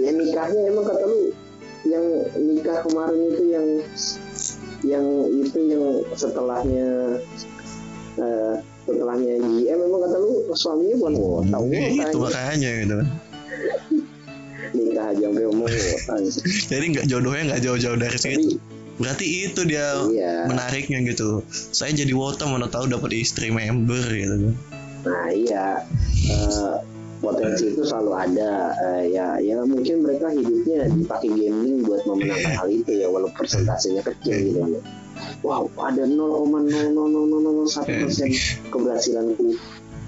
[0.00, 1.25] nikahnya emang kata lu
[1.86, 3.66] yang nikah kemarin itu yang
[4.82, 5.84] yang itu yang
[6.18, 7.18] setelahnya
[8.18, 8.54] eh,
[8.86, 12.96] setelahnya GM emang kata lu suaminya bukan wota Ya, itu makanya gitu.
[14.76, 16.14] Nikah aja sampai wota
[16.70, 18.34] jadi nggak jodohnya nggak jauh-jauh dari situ.
[18.34, 20.48] Tapi berarti itu dia iya.
[20.48, 21.44] menariknya gitu.
[21.50, 24.54] Saya jadi wota mana tahu dapat istri member gitu.
[25.06, 25.86] Nah iya.
[26.26, 26.76] Eh,
[27.18, 28.52] potensi itu selalu ada.
[28.76, 34.02] Eh, ya ya mungkin mereka hidupnya dipakai gaming buat memenangkan hal itu ya walaupun persentasenya
[34.04, 34.60] kecil gitu.
[34.60, 34.80] Ya
[35.40, 38.28] wow ada 0,00001 persen
[38.72, 39.56] keberhasilanku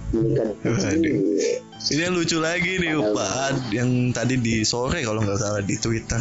[0.08, 0.48] menikah
[0.96, 6.20] ini yang lucu lagi nih Pak yang tadi di sore kalau nggak salah di Twitter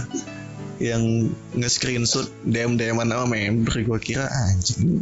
[0.77, 5.01] yang nge-screenshot DM DM sama member gue kira anjing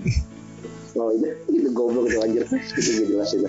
[0.95, 2.43] oh itu itu goblok itu anjir.
[2.47, 3.47] Itu gak jelas itu.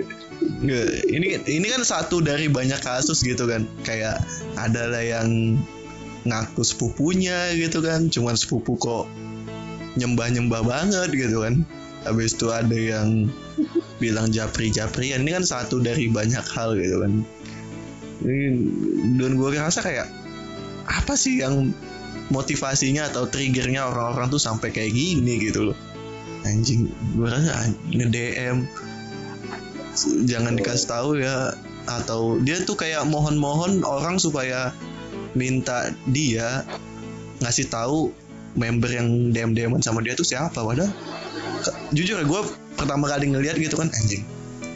[1.10, 3.66] Ini ini kan satu dari banyak kasus gitu kan.
[3.86, 4.22] Kayak
[4.58, 5.58] ada lah yang
[6.26, 8.10] ngaku sepupunya gitu kan.
[8.10, 9.06] Cuman sepupu kok
[9.96, 11.62] nyembah nyembah banget gitu kan.
[12.06, 13.30] Habis itu ada yang
[13.98, 17.12] bilang japri japrian ini kan satu dari banyak hal gitu kan.
[18.26, 18.46] Ini
[19.22, 20.06] dan gue rasa kayak
[20.86, 21.74] apa sih yang
[22.30, 25.78] motivasinya atau triggernya orang-orang tuh sampai kayak gini gitu loh
[26.46, 28.56] anjing gue rasa nge DM
[30.28, 31.56] jangan dikasih tahu ya
[31.86, 34.74] atau dia tuh kayak mohon-mohon orang supaya
[35.38, 36.66] minta dia
[37.40, 38.10] ngasih tahu
[38.56, 40.56] member yang DM DM sama dia tuh siapa.
[40.56, 40.90] Padahal
[41.94, 42.40] jujur gue
[42.74, 44.26] pertama kali ngeliat gitu kan anjing.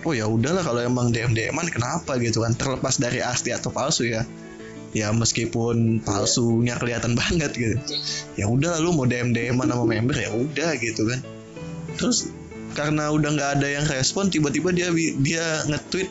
[0.06, 2.54] Oh ya udahlah kalau emang DM DM kenapa gitu kan?
[2.54, 4.22] Terlepas dari asli atau palsu ya.
[4.90, 7.76] Ya meskipun palsunya kelihatan banget gitu.
[8.38, 11.20] Ya udah lu mau DM DM sama member ya udah gitu kan
[12.00, 12.32] terus
[12.72, 14.88] karena udah nggak ada yang respon tiba-tiba dia
[15.20, 16.08] dia nge-tweet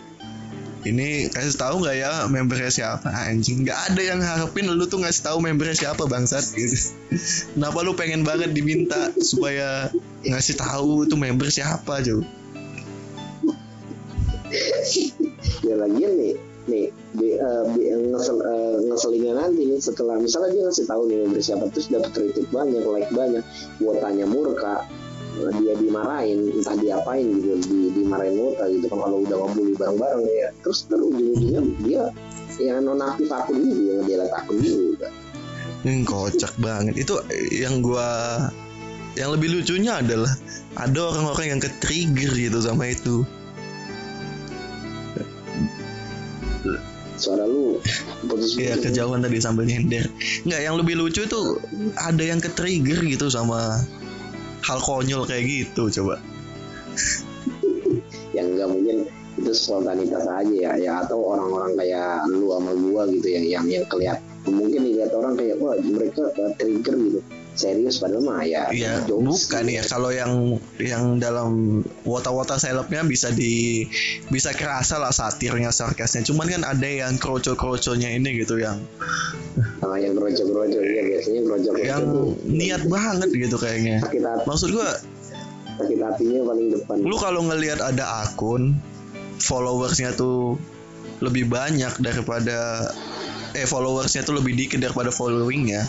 [0.88, 3.12] ini kasih tahu nggak ya membernya siapa?
[3.12, 6.56] Anjing nggak ada yang harapin lu tuh ngasih tahu membernya siapa bangsat.
[6.56, 6.96] Gitu
[7.60, 9.92] kenapa lu pengen banget diminta supaya
[10.24, 12.24] ngasih tahu tuh member siapa coba
[15.62, 16.34] ya lagi nih
[16.70, 16.86] nih
[17.18, 21.42] di, eh, di- ngesel, eh, ngeselinnya nanti nih setelah misalnya dia ngasih tahu nih member
[21.42, 23.44] siapa terus dapat retweet banyak like banyak
[23.82, 25.09] wotanya murka eh,
[25.64, 30.48] dia dimarahin entah diapain gitu di, dimarahin wota gitu kan kalau udah ngebully bareng-bareng ya.
[30.64, 32.04] Terus terus ujung-ujungnya dia
[32.60, 35.08] yang nonaktif akun ini yang ngedelet akun juga
[35.80, 37.08] Hmm, kocak banget.
[37.08, 37.24] Itu
[37.56, 38.36] yang gua
[39.16, 40.32] yang lebih lucunya adalah
[40.76, 43.24] ada orang-orang yang ke trigger gitu sama itu.
[47.20, 47.84] Suara lu
[48.28, 50.08] putus Iya kejauhan tadi sambil nyender.
[50.48, 51.60] Nggak yang lebih lucu itu
[52.00, 53.84] Ada yang ke trigger gitu sama
[54.66, 56.20] Hal konyol kayak gitu coba.
[58.38, 58.98] Yang nggak mungkin
[59.40, 63.86] itu spontanitas aja ya ya atau orang-orang kayak lu sama gua gitu yang yang yang
[63.88, 64.20] kelihatan
[64.52, 67.20] mungkin dilihat orang kayak wah mereka uh, trigger gitu
[67.60, 69.76] serius padahal mah ya Iya bukan gitu.
[69.76, 69.84] ya.
[69.84, 73.84] Kalau yang yang dalam Wota-wota selebnya bisa di
[74.32, 76.24] Bisa kerasa lah satirnya sarkasnya.
[76.24, 78.88] Cuman kan ada yang kroco-kroconya ini gitu Yang
[79.84, 82.04] Sama yang kroco-kroco ya biasanya kroco-kroco yang
[82.48, 84.00] niat banget gitu kayaknya.
[84.48, 84.96] Maksud gua
[85.80, 86.96] sakit hatinya paling depan.
[87.08, 88.76] lu kalau ngelihat ada akun
[89.40, 90.60] followersnya tuh
[91.24, 92.92] lebih banyak daripada
[93.56, 95.88] eh followersnya tuh lebih dikit daripada followingnya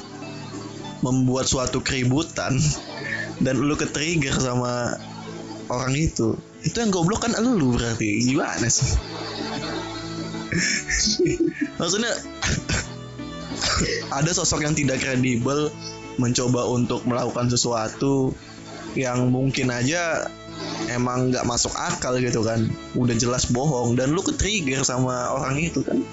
[1.01, 2.57] membuat suatu keributan
[3.41, 4.97] dan lu ke trigger sama
[5.73, 6.37] orang itu.
[6.61, 8.21] Itu yang goblok kan lu berarti.
[8.29, 9.01] Gimana sih?
[11.81, 12.13] Maksudnya
[14.13, 15.73] ada sosok yang tidak kredibel
[16.21, 18.35] mencoba untuk melakukan sesuatu
[18.99, 20.29] yang mungkin aja
[20.93, 22.69] emang nggak masuk akal gitu kan.
[22.93, 26.05] Udah jelas bohong dan lu ke trigger sama orang itu kan.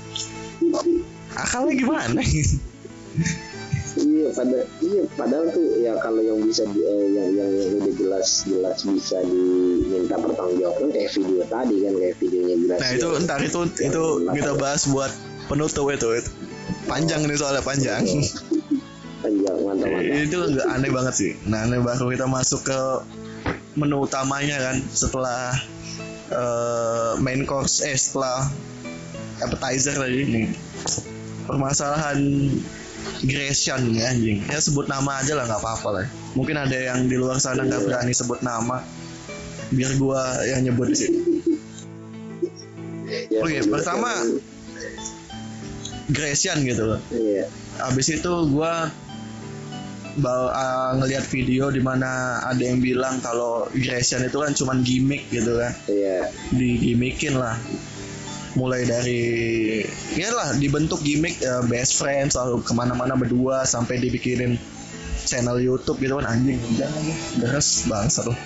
[1.38, 2.22] Akalnya gimana
[4.02, 7.94] iya pada iya padahal tuh ya kalau yang bisa di, eh, yang, yang yang udah
[7.98, 13.40] jelas jelas bisa diminta pertanggungjawaban kayak video tadi kan kayak videonya jelas nah itu ntar
[13.42, 15.12] itu itu kita bahas buat
[15.48, 16.32] penutup itu, itu.
[16.86, 18.04] panjang nih soalnya panjang.
[19.24, 20.24] Panjang mantap mantap.
[20.28, 21.32] Itu nggak aneh banget sih.
[21.48, 22.80] Nah aneh baru kita masuk ke
[23.80, 25.56] menu utamanya kan setelah
[26.32, 28.46] eh, main course eh setelah
[29.40, 30.28] appetizer tadi.
[30.28, 30.48] Nih
[31.48, 32.20] permasalahan
[33.24, 34.46] Grecian ya anjing.
[34.46, 36.06] Ya sebut nama aja lah nggak apa-apa lah.
[36.38, 38.82] Mungkin ada yang di luar sana nggak berani sebut nama.
[39.68, 41.12] Biar gua yang nyebut sih
[43.32, 44.40] Ya, Oke, video pertama, yang-
[46.08, 47.00] Grecian gitu loh.
[47.12, 47.48] Iya.
[47.88, 48.88] Abis itu gua
[50.18, 55.28] bawa uh, ngelihat video di mana ada yang bilang kalau Grecian itu kan cuman gimmick
[55.32, 55.72] gitu kan.
[55.88, 56.32] Iya.
[56.52, 57.56] Digimikin lah
[58.58, 59.22] mulai dari
[60.18, 64.58] ya lah dibentuk gimmick uh, best friend selalu ke mana-mana berdua sampai dibikinin
[65.30, 66.26] channel YouTube gitu kan.
[66.26, 67.06] Anjing jangan
[67.38, 68.38] deres bangsa loh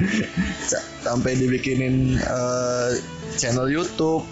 [1.06, 2.96] sampai dibikinin uh,
[3.36, 4.24] channel YouTube.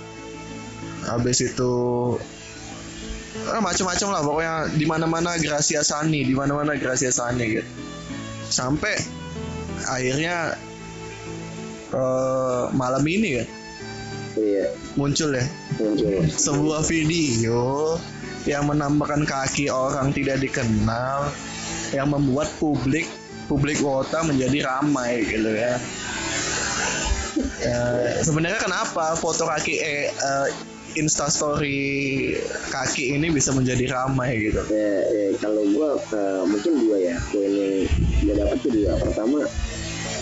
[1.04, 1.72] Habis itu
[3.48, 4.20] ah, macam-macam lah.
[4.24, 7.68] Pokoknya di mana-mana Gracia Sani di mana-mana Gracia Sani gitu.
[8.48, 8.96] Sampai
[9.84, 10.56] akhirnya
[11.92, 13.44] uh, malam ini ya
[14.36, 14.64] iya.
[14.98, 15.46] Muncul ya?
[15.80, 16.26] Muncul.
[16.28, 17.96] Sebuah video
[18.44, 21.32] yang menambahkan kaki orang tidak dikenal
[21.92, 23.08] yang membuat publik
[23.48, 25.80] publik kota menjadi ramai gitu ya.
[27.38, 30.48] Uh, sebenarnya kenapa foto kaki eh uh,
[30.98, 32.34] instastory
[32.72, 34.60] kaki ini bisa menjadi ramai gitu?
[34.68, 37.86] Ya, ya kalau gua uh, mungkin dua ya poin yang
[38.24, 39.46] gue dapat tuh dua pertama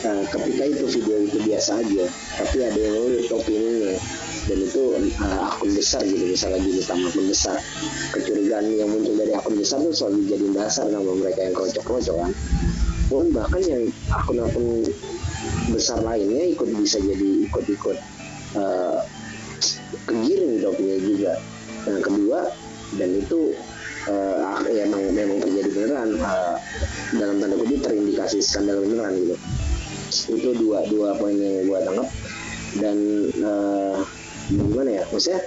[0.06, 2.06] uh, ketika itu video itu biasa aja
[2.38, 3.98] tapi ada yang ngeliat opininya
[4.46, 4.82] dan itu
[5.18, 7.58] uh, akun besar gitu misalnya gini sama akun besar.
[8.14, 12.32] Kecurigaan yang muncul dari akun besar tuh selalu jadi dasar nama mereka yang krocok-krocok kan.
[13.10, 14.86] Pun bahkan yang akun-akun
[15.74, 17.98] besar lainnya ikut bisa jadi ikut-ikut
[18.54, 19.02] uh,
[20.06, 21.32] kegiring topnya juga.
[21.86, 22.40] Yang kedua
[23.02, 23.50] dan itu
[24.06, 26.54] uh, ya memang, memang terjadi beneran uh,
[27.18, 29.34] dalam tanda kutip terindikasi skandal beneran gitu
[30.08, 32.08] itu dua dua poin yang gue tangkap.
[32.76, 32.96] Dan
[33.40, 34.00] uh,
[34.50, 35.04] gimana ya?
[35.08, 35.42] Maksudnya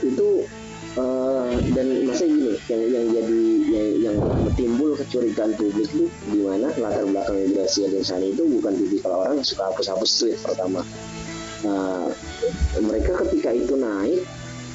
[0.00, 0.48] itu
[0.96, 3.40] uh, dan masa gini yang yang jadi
[3.70, 4.16] yang, yang
[4.56, 9.38] timbul kecurigaan publik itu di mana latar belakang migrasi dan sana itu bukan tipikal orang
[9.38, 10.80] yang suka hapus-hapus tweet pertama.
[11.60, 12.08] Uh,
[12.80, 14.24] mereka ketika itu naik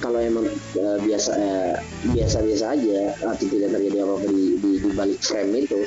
[0.03, 0.45] kalau emang
[0.77, 1.75] uh, biasa uh,
[2.13, 5.81] biasa-biasa aja atau tidak terjadi apa-apa di, di, di balik frame itu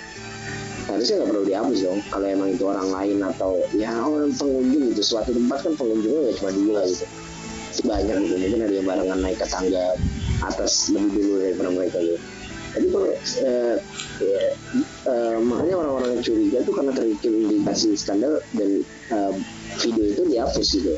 [0.89, 2.01] harusnya nggak perlu dihapus dong.
[2.09, 5.03] Kalau emang itu orang lain atau ya orang pengunjung gitu.
[5.05, 7.07] Suatu tempat kan pengunjungnya cuma dua gitu.
[7.85, 9.95] Banyak gitu mungkin ada yang barengan naik ke tangga
[10.43, 12.19] atas lebih dulu daripada mereka gitu.
[12.69, 13.77] Jadi kalau eh,
[14.21, 14.43] ya,
[15.09, 19.33] eh, makanya orang-orang curiga itu karena terindikasi skandal dan eh,
[19.81, 20.95] video itu dihapus gitu.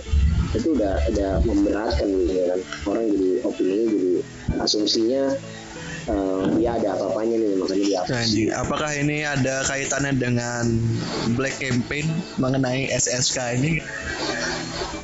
[0.51, 2.61] Itu udah udah memberatkan gitu kan.
[2.91, 4.13] Orang jadi opini jadi
[4.59, 5.23] asumsinya
[6.09, 10.65] uh, ya ada apa-apanya nih makanya dihapus Anjing, apakah ini ada kaitannya dengan
[11.37, 12.07] Black Campaign
[12.41, 13.85] mengenai SSK ini?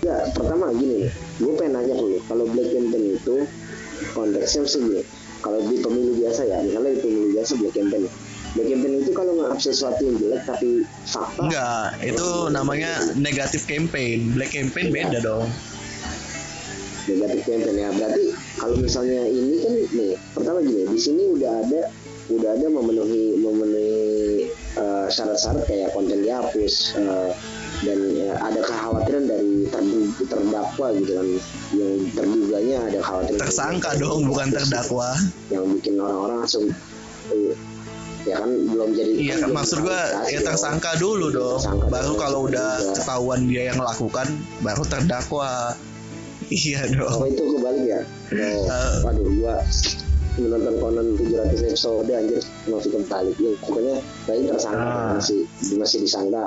[0.07, 1.11] ya pertama gini
[1.43, 3.37] gue pengen nanya dulu kalau Black Campaign itu
[4.15, 5.03] konteksnya segini
[5.43, 8.05] kalau di pemilu biasa ya misalnya di pemilu biasa Black Campaign
[8.57, 11.45] Black campaign itu kalau nggak sesuatu yang jelek tapi fakta?
[11.45, 14.33] Enggak itu namanya negatif campaign.
[14.33, 15.45] Black campaign beda dong
[17.07, 18.25] negatif campaign ya berarti
[18.59, 21.81] kalau misalnya ini kan nih pertama gini di sini udah ada
[22.27, 23.97] udah ada memenuhi memenuhi
[24.75, 27.31] uh, syarat-syarat kayak konten dihapus uh,
[27.85, 29.69] dan ya, ada kekhawatiran dari
[30.27, 31.27] terdakwa gitu kan.
[31.77, 33.41] Yang terduganya ada kekhawatiran.
[33.47, 35.09] Tersangka dong bukan terdakwa.
[35.53, 36.65] Yang bikin orang-orang langsung
[37.31, 37.55] uh,
[38.27, 41.63] ya kan belum jadi iya kan maksud gua ya tersangka dulu dong.
[41.63, 42.95] Tersangka baru kalau udah juga.
[42.99, 44.27] ketahuan dia yang melakukan
[44.67, 45.79] baru terdakwa
[46.51, 47.11] iya dong.
[47.11, 48.01] Oh itu kebalik ya?
[48.35, 49.57] Oh, uh, waduh gua
[50.37, 53.97] menonton Conan 700 episode anjir masih kembali ya pokoknya
[54.29, 55.09] tadi tersangka uh.
[55.17, 55.41] masih
[55.81, 56.45] masih disangka.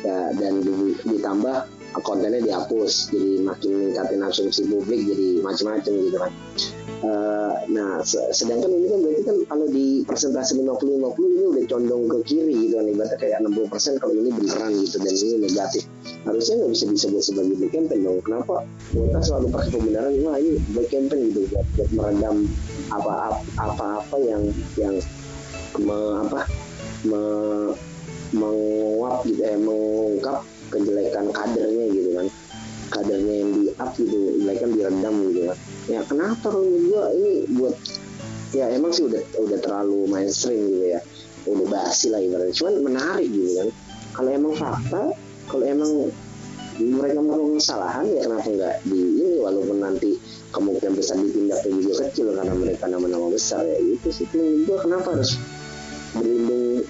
[0.00, 0.64] Ya dan
[1.04, 1.56] ditambah
[1.98, 6.32] kontennya dihapus jadi makin meningkatin asumsi publik jadi macam-macam gitu kan.
[7.00, 12.18] Uh, nah sedangkan ini kan berarti kan kalau di persentase 50-50 ini udah condong ke
[12.28, 15.82] kiri gitu kan ibaratnya kayak 60% kalau ini beneran gitu dan ini negatif.
[16.28, 18.18] Harusnya nggak bisa disebut sebagai black campaign dong.
[18.22, 18.54] Kenapa?
[18.92, 22.36] Kita selalu pakai pembenaran wah ini black campaign gitu buat, buat meredam
[22.92, 24.42] apa-apa yang
[24.76, 24.94] yang
[25.80, 26.44] me, apa
[27.08, 27.22] me,
[28.30, 32.26] menguap gitu eh mengungkap kejelekan kadernya gitu kan.
[32.90, 35.58] Kadernya yang di up gitu mereka diredam gitu kan.
[35.86, 37.74] Ya kenapa kalau gue ini buat
[38.50, 41.00] ya emang sih udah udah terlalu mainstream gitu ya.
[41.46, 42.54] Udah basi lah ibaratnya.
[42.54, 43.68] Cuman menarik gitu kan.
[44.14, 45.02] Kalau emang fakta
[45.50, 45.90] kalau emang
[46.80, 49.36] mereka melakukan kesalahan ya kenapa nggak di ini?
[49.44, 50.10] Walaupun nanti
[50.50, 53.76] kemungkinan besar ditindak juga kecil karena mereka nama-nama besar ya.
[53.78, 54.26] Itu sih.
[54.32, 55.36] Gue kenapa harus
[56.16, 56.82] berlindung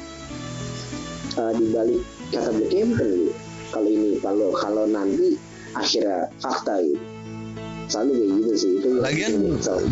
[1.36, 2.00] uh, di balik
[2.30, 3.34] kata Black Campaign gitu.
[3.70, 5.38] Kalau ini kalau kalau nanti
[5.74, 7.02] akhirnya fakta gitu.
[7.90, 8.88] Selalu kayak gitu sih itu.
[9.02, 9.32] Lagian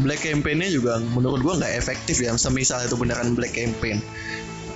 [0.07, 2.31] Black Campaign-nya juga menurut gua nggak efektif ya.
[2.39, 3.99] Semisal itu beneran Black Campaign.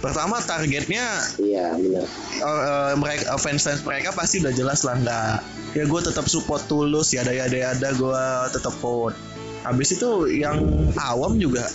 [0.03, 1.07] Pertama targetnya
[1.39, 2.07] Iya benar
[2.43, 5.37] uh, uh, mereka fans fans mereka pasti udah jelas lah nggak
[5.79, 9.17] ya gue tetap support tulus ya ada ya ada ada gue tetap vote
[9.63, 10.59] habis itu yang
[10.99, 11.71] awam juga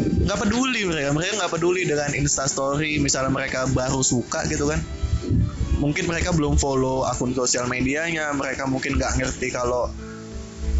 [0.00, 4.80] nggak peduli mereka mereka nggak peduli dengan instastory misalnya mereka baru suka gitu kan
[5.78, 9.90] mungkin mereka belum follow akun sosial medianya mereka mungkin nggak ngerti kalau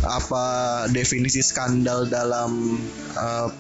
[0.07, 0.45] apa
[0.95, 2.79] definisi skandal dalam
[3.19, 3.51] uh,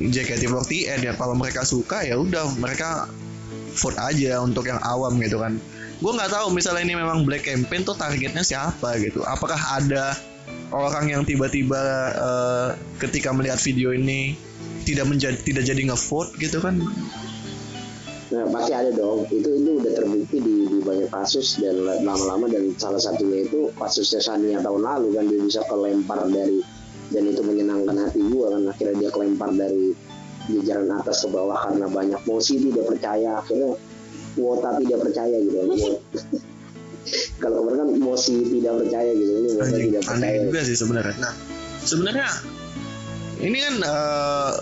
[0.00, 1.12] JKT48 ya.
[1.16, 3.08] Kalau mereka suka ya udah mereka
[3.76, 5.60] vote aja untuk yang awam gitu kan.
[6.00, 9.24] Gue nggak tahu misalnya ini memang black campaign tuh targetnya siapa gitu.
[9.24, 10.16] Apakah ada
[10.72, 11.80] orang yang tiba-tiba
[12.16, 12.68] uh,
[13.00, 14.36] ketika melihat video ini
[14.86, 16.78] tidak menjadi tidak jadi ngevote gitu kan
[18.26, 19.22] Nah, pasti ada dong.
[19.30, 24.18] Itu itu udah terbukti di, di banyak kasus dan lama-lama dan salah satunya itu kasusnya
[24.18, 26.58] Sania tahun lalu kan dia bisa kelempar dari
[27.14, 28.66] dan itu menyenangkan hati gua kan.
[28.66, 29.94] Akhirnya dia kelempar dari
[30.50, 33.38] jajaran atas ke bawah karena banyak mosi tidak percaya.
[33.38, 33.78] Akhirnya
[34.34, 35.58] wota tidak percaya gitu.
[37.42, 39.32] Kalau kemarin kan mosi tidak percaya gitu.
[39.38, 40.18] Ini wota tidak percaya.
[40.18, 41.14] aneh juga sih sebenarnya.
[41.22, 41.34] Nah
[41.86, 42.28] sebenarnya
[43.38, 44.52] ini kan uh,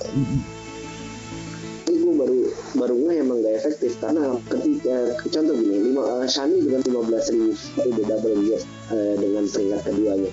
[2.74, 4.96] baru nggak emang gak efektif karena ketika
[5.30, 8.58] contoh gini lima uh, Shani dengan lima belas ribu udah double dia
[8.90, 10.30] uh, dengan peringkat keduanya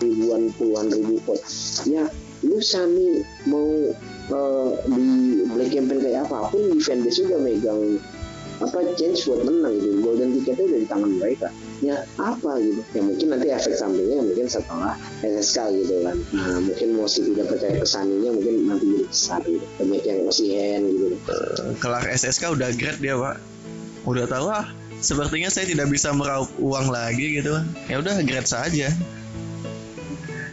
[0.00, 1.40] ribuan puluhan ribu pot
[1.84, 2.08] ya
[2.44, 3.68] lu Shani mau
[4.32, 5.08] uh, di
[5.52, 8.00] black campaign kayak apa pun di fanbase juga megang
[8.62, 9.98] apa change buat menang gitu?
[10.04, 11.48] Golden ticketnya udah di tangan mereka.
[11.82, 12.80] Ya apa gitu?
[12.94, 14.94] Ya mungkin nanti efek sampingnya mungkin setelah
[15.26, 16.16] SSK gitu kan.
[16.30, 19.66] Nah mungkin masih tidak percaya kesaninya mungkin nanti jadi besar gitu.
[19.82, 21.06] Banyak yang masih hand gitu.
[21.82, 23.36] Kelar SSK udah grade dia pak.
[24.04, 24.66] Udah tahu ah
[25.02, 27.58] sepertinya saya tidak bisa meraup uang lagi gitu.
[27.90, 28.88] Ya udah grade saja.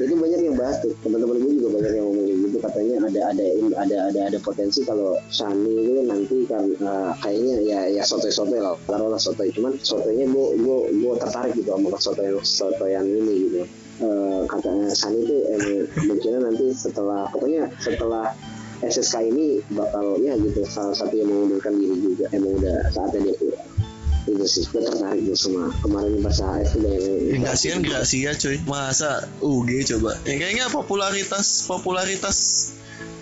[0.02, 3.46] Itu banyak yang bahas tuh teman-teman gue juga banyak yang ngomong gitu katanya ada ada
[3.80, 8.60] ada ada ada potensi kalau Shani itu nanti kan uh, kayaknya ya ya sotoy sotoy
[8.60, 9.48] lah taruhlah sotoy.
[9.56, 13.62] Cuman sotoynya gue gue gue tertarik gitu sama sotoy sotoyan ini gitu.
[14.04, 15.76] Uh, katanya Shani itu emang
[16.12, 18.36] mungkin nanti setelah pokoknya setelah
[18.84, 22.28] SSK ini bakal ya gitu salah satu yang mengundurkan diri juga.
[22.36, 23.81] Emang udah saatnya dia keluar
[24.30, 26.94] itu sih gue tertarik gue sama kemarin pas AF udah
[27.34, 28.58] yang ya, kasihan Gracia cuy.
[28.70, 30.14] Masa UG coba.
[30.30, 32.38] Ya kayaknya popularitas popularitas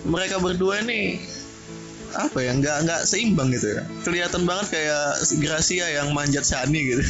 [0.04, 1.20] mereka berdua ini
[2.10, 3.82] apa ya nggak nggak seimbang gitu ya.
[4.04, 7.04] Kelihatan banget kayak Gracia yang manjat Shani gitu.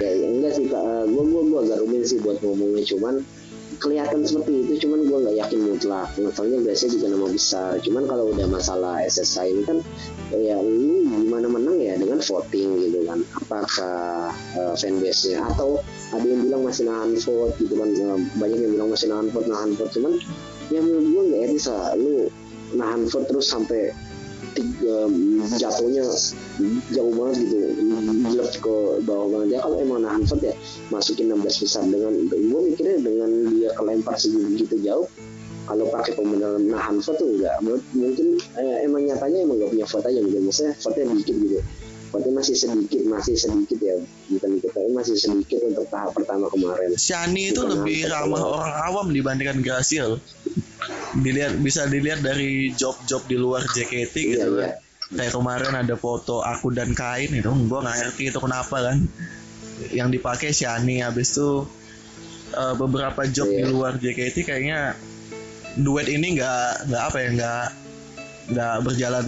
[0.00, 0.82] Ya, ya enggak sih kak.
[1.12, 3.20] Gue gue gue agak rumit sih buat ngomongnya cuman
[3.78, 7.72] kelihatan seperti itu cuman gue nggak yakin mutlak soalnya biasanya juga nama besar.
[7.82, 9.78] Cuman kalau udah masalah SSI ini kan
[10.34, 13.18] ya lu gimana menang ya dengan voting gitu kan.
[13.46, 15.80] Apakah uh, fanbase nya atau
[16.12, 17.88] ada yang bilang masih nahan vote gitu kan.
[17.94, 19.92] Uh, banyak yang bilang masih nahan vote nahan vote.
[19.94, 20.12] Cuman
[20.74, 21.94] yang menurut gue nggak etis lah.
[21.94, 22.28] Lu
[22.76, 23.94] nahan vote terus sampai
[25.58, 26.04] jatuhnya
[26.92, 27.56] jauh banget gitu.
[28.34, 29.48] Jelek ke bawah banget.
[29.56, 30.54] Ya kalau emang nahan vote ya
[30.92, 35.06] masukin 16 besar dengan gue mikirnya dengan dia kelempar segitu jauh
[35.68, 37.56] kalau pakai pemenang nahan vote tuh enggak.
[37.92, 40.38] Mungkin eh, emang nyatanya emang gak punya vote aja gitu.
[40.40, 41.58] Maksudnya vote dikit gitu.
[42.08, 43.94] Vote masih sedikit masih sedikit ya.
[44.32, 46.96] Bukan dikit tapi masih sedikit untuk tahap pertama kemarin.
[46.96, 50.16] Shani itu lebih ramah orang awam dibandingkan Graciel
[51.20, 54.70] dilihat bisa dilihat dari job-job di luar JKT iya, gitu iya.
[54.72, 54.72] kan
[55.08, 58.98] kayak kemarin ada foto aku dan kain itu gue nggak ngerti itu kenapa kan
[59.94, 61.64] yang dipakai Shani habis itu
[62.52, 63.64] uh, beberapa job iya.
[63.64, 64.94] di luar JKT kayaknya
[65.80, 67.64] duet ini nggak nggak apa ya nggak
[68.52, 69.26] nggak berjalan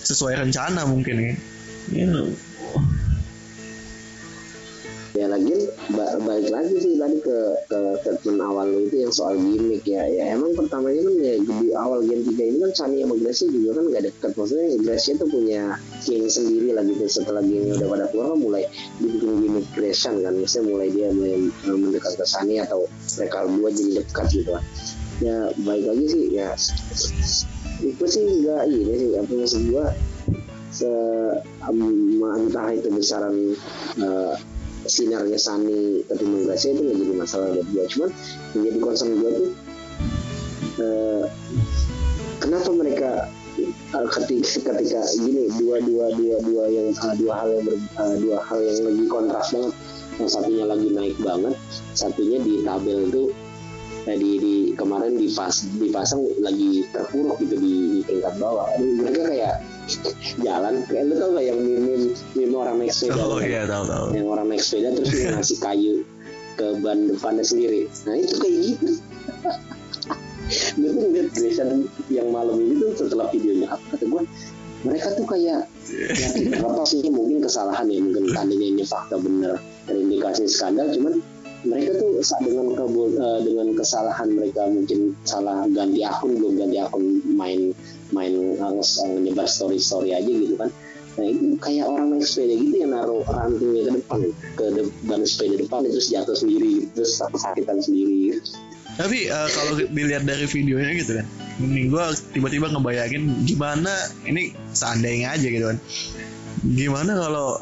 [0.00, 1.34] sesuai rencana mungkin ya.
[1.92, 2.49] Yeah
[5.10, 9.34] ya lagi ba balik lagi sih tadi ke ke statement awal lu itu yang soal
[9.34, 10.06] gimmick ya.
[10.06, 13.70] Ya emang pertamanya kan ya di awal game 3 ini kan Sunny sama Gracie juga
[13.80, 14.30] kan gak deket.
[14.38, 15.62] Maksudnya Gracie tuh punya
[16.06, 17.10] king sendiri lagi gitu.
[17.10, 18.62] Setelah game udah pada keluar kan mulai
[19.02, 20.34] dibikin gimmick Grayson kan.
[20.38, 21.36] Maksudnya mulai dia mulai
[21.66, 22.86] mendekat ke Sunny atau
[23.18, 24.64] mereka berdua jadi dekat gitu kan
[25.20, 26.48] ya baik lagi sih ya
[27.80, 29.10] itu sih enggak ini sih.
[29.16, 29.86] Apa maksud gua?
[30.70, 30.86] Se
[31.66, 33.56] um, entah itu besaran
[33.98, 34.34] uh,
[34.86, 38.10] sinarnya Sani ketimbang Gracia itu nggak jadi masalah buat gue cuman
[38.56, 39.50] yang jadi concern gue tuh
[40.80, 41.24] uh,
[42.40, 43.10] kenapa mereka
[43.94, 48.16] uh, ketika ketika gini dua dua dua dua yang uh, dua hal yang ber, uh,
[48.18, 49.74] dua hal yang lagi kontras banget.
[50.20, 51.56] Yang satunya lagi naik banget
[51.96, 53.32] satunya di tabel itu
[54.04, 58.68] eh, di, kemarin di pas dipasang lagi terpuruk gitu di, di tingkat bawah.
[58.76, 59.54] Aduh, mereka kayak
[60.46, 60.74] jalan.
[60.86, 61.94] Kayak lu tau gak yang meme
[62.36, 63.22] meme orang naik sepeda?
[63.22, 64.06] Oh iya tahu tahu.
[64.14, 65.94] Yang orang naik sepeda terus dia ngasih kayu
[66.58, 67.88] ke ban depannya sendiri.
[68.06, 68.88] Nah itu kayak gitu.
[70.50, 71.70] Gue tuh ngeliat Grayson
[72.10, 74.22] yang malam ini tuh setelah videonya apa kata gue
[74.80, 75.68] mereka tuh kayak
[76.16, 76.28] ya
[76.64, 81.20] apa sih mungkin kesalahan ya mungkin tandingnya ini fakta bener terindikasi skandal cuman
[81.60, 87.20] mereka tuh dengan kebul, uh, dengan kesalahan mereka mungkin salah ganti akun belum ganti akun
[87.36, 87.76] main
[88.10, 88.72] main uh,
[89.20, 90.70] nyebar story story aja gitu kan.
[91.18, 94.20] Nah itu kayak orang naik sepeda gitu yang naruh rantingnya ke depan
[94.54, 98.38] ke depan sepeda depan itu jatuh sendiri terus sakitan sendiri.
[98.94, 101.26] Tapi uh, kalau dilihat dari videonya gitu kan
[101.60, 103.92] ini gue tiba-tiba ngebayangin gimana
[104.24, 105.78] ini seandainya aja gitu kan.
[106.64, 107.58] Gimana kalau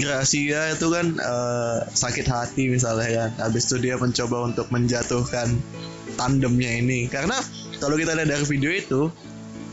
[0.00, 5.52] Gracia itu kan uh, sakit hati misalnya kan habis itu dia mencoba untuk menjatuhkan
[6.16, 7.04] tandemnya ini.
[7.06, 7.36] Karena
[7.76, 9.00] kalau kita lihat dari video itu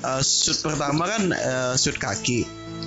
[0.06, 2.45] uh, shoot pertama kan uh, shoot kaki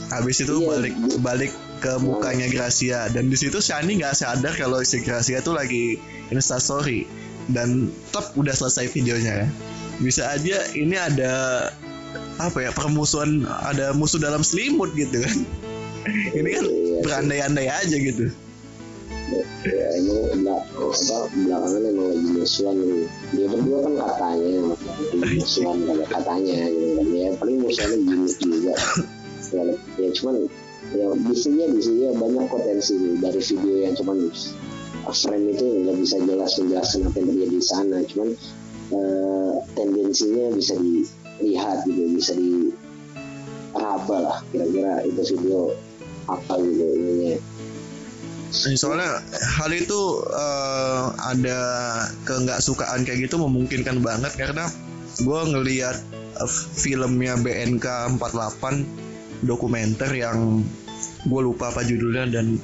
[0.08, 0.68] habis itu iya.
[0.70, 5.52] balik balik ke mukanya Gracia dan di situ Shani nggak sadar kalau si Gracia itu
[5.54, 5.84] lagi
[6.30, 7.06] instastory
[7.50, 9.48] dan tetap udah selesai videonya ya
[9.98, 11.32] bisa aja ini ada
[12.38, 15.36] apa ya permusuhan ada musuh dalam selimut gitu kan
[16.38, 16.64] ini kan
[17.04, 18.30] berandai-andai aja gitu
[19.66, 22.76] ya emang apa belakangan emang lagi musuhan
[23.34, 24.54] dia berdua kan katanya
[25.38, 25.78] musuhan
[26.10, 28.74] katanya gitu ya paling musuhannya gimmick juga
[29.54, 29.62] ya,
[29.98, 30.36] ya cuman
[30.94, 34.18] ya bisinya bisinya banyak potensi dari video yang cuman
[35.08, 38.28] frame itu nggak bisa jelas menjelaskan apa yang terjadi di sana cuman
[38.92, 42.72] uh, tendensinya bisa dilihat gitu bisa di
[43.72, 45.72] raba lah kira-kira itu video
[46.28, 47.32] apa gitu ininya
[48.50, 49.20] soalnya
[49.60, 51.60] hal itu uh, ada
[52.24, 54.64] keenggak sukaan kayak gitu memungkinkan banget karena
[55.20, 55.96] gue ngelihat
[56.40, 60.64] uh, filmnya BNK 48 dokumenter yang
[61.28, 62.56] gue lupa apa judulnya dan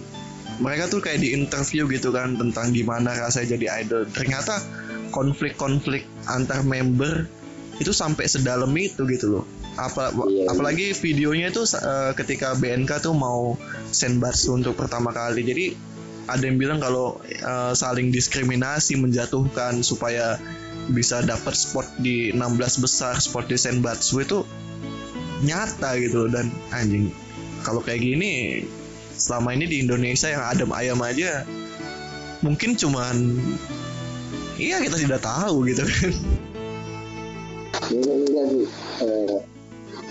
[0.62, 4.06] mereka tuh kayak di interview gitu kan tentang gimana rasanya jadi idol.
[4.06, 4.62] Ternyata
[5.10, 7.26] konflik-konflik antar member
[7.82, 9.44] itu sampai sedalam itu gitu loh
[9.74, 10.46] apa iya, iya.
[10.54, 13.58] apalagi videonya itu uh, ketika BNK tuh mau
[13.90, 15.74] send Barsu untuk pertama kali jadi
[16.30, 20.40] ada yang bilang kalau uh, saling diskriminasi menjatuhkan supaya
[20.88, 24.38] bisa dapat spot di 16 besar spot di Senbatsu itu
[25.44, 27.12] nyata gitu loh dan anjing
[27.66, 28.64] kalau kayak gini
[29.18, 31.44] selama ini di Indonesia yang adem ayam aja
[32.40, 33.36] mungkin cuman
[34.56, 36.12] iya kita tidak tahu gitu kan
[37.90, 38.14] Iya,
[39.02, 39.53] iya.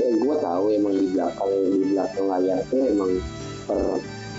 [0.01, 3.11] Ya gue tahu emang di belakang di belakang layar tuh emang
[3.69, 3.79] per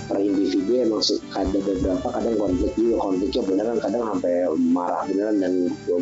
[0.05, 1.00] per individu emang
[1.32, 2.94] ada beberapa kadang konflik juga.
[3.07, 5.52] Konfliknya beneran kadang sampai marah beneran dan
[5.86, 5.98] gue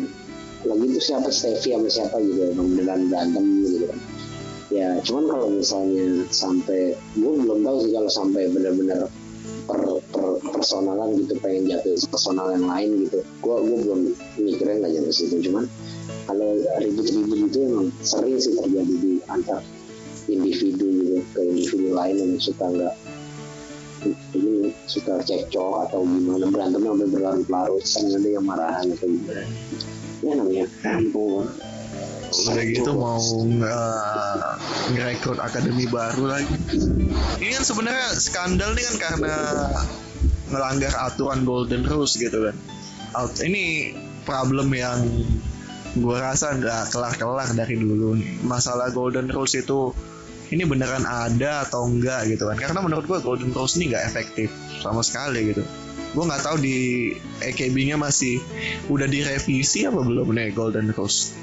[0.63, 3.99] lagi itu siapa Stevie sama siapa gitu emang beneran berantem gitu kan.
[4.73, 9.05] Ya cuman kalau misalnya sampai gue belum tahu sih kalau sampai bener-bener
[9.69, 9.79] per,
[10.09, 13.21] per personalan gitu pengen jatuh personal yang lain gitu.
[13.43, 13.99] Gue gue belum
[14.41, 15.69] mikirnya nggak nyampe situ cuman
[16.23, 16.49] kalau
[16.79, 19.59] ribut-ribut itu emang sering sih terjadi di antar
[20.31, 22.95] individu gitu ke individu lain yang suka nggak
[24.35, 29.43] ini suka cekcok atau gimana berantem sampai berlarut-larut sering ada yang marahan atau gimana
[30.23, 31.47] ya namanya kampung.
[32.33, 33.21] Udah gitu mau
[34.95, 36.55] ngerekrut akademi baru lagi?
[37.37, 39.35] Ini kan sebenarnya skandal nih kan karena
[40.49, 42.55] melanggar aturan golden rules gitu kan.
[43.37, 43.93] Ini
[44.25, 45.05] problem yang
[45.93, 48.17] gue rasa nggak kelar-kelar dari dulu.
[48.45, 49.93] Masalah golden rules itu
[50.53, 52.57] ini beneran ada atau enggak gitu kan?
[52.57, 54.49] Karena menurut gue golden rules ini nggak efektif
[54.81, 55.63] sama sekali gitu.
[56.13, 57.09] Gue nggak tahu di
[57.41, 58.37] EKB-nya masih
[58.89, 61.33] udah direvisi apa belum nih golden rules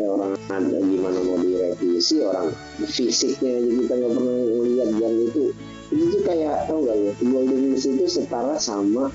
[0.00, 2.48] ya orang ada gimana mau direvisi orang
[2.88, 5.44] fisiknya aja kita nggak pernah lihat dan itu.
[5.90, 9.12] Itu kayak tau gak ya golden rules itu setara sama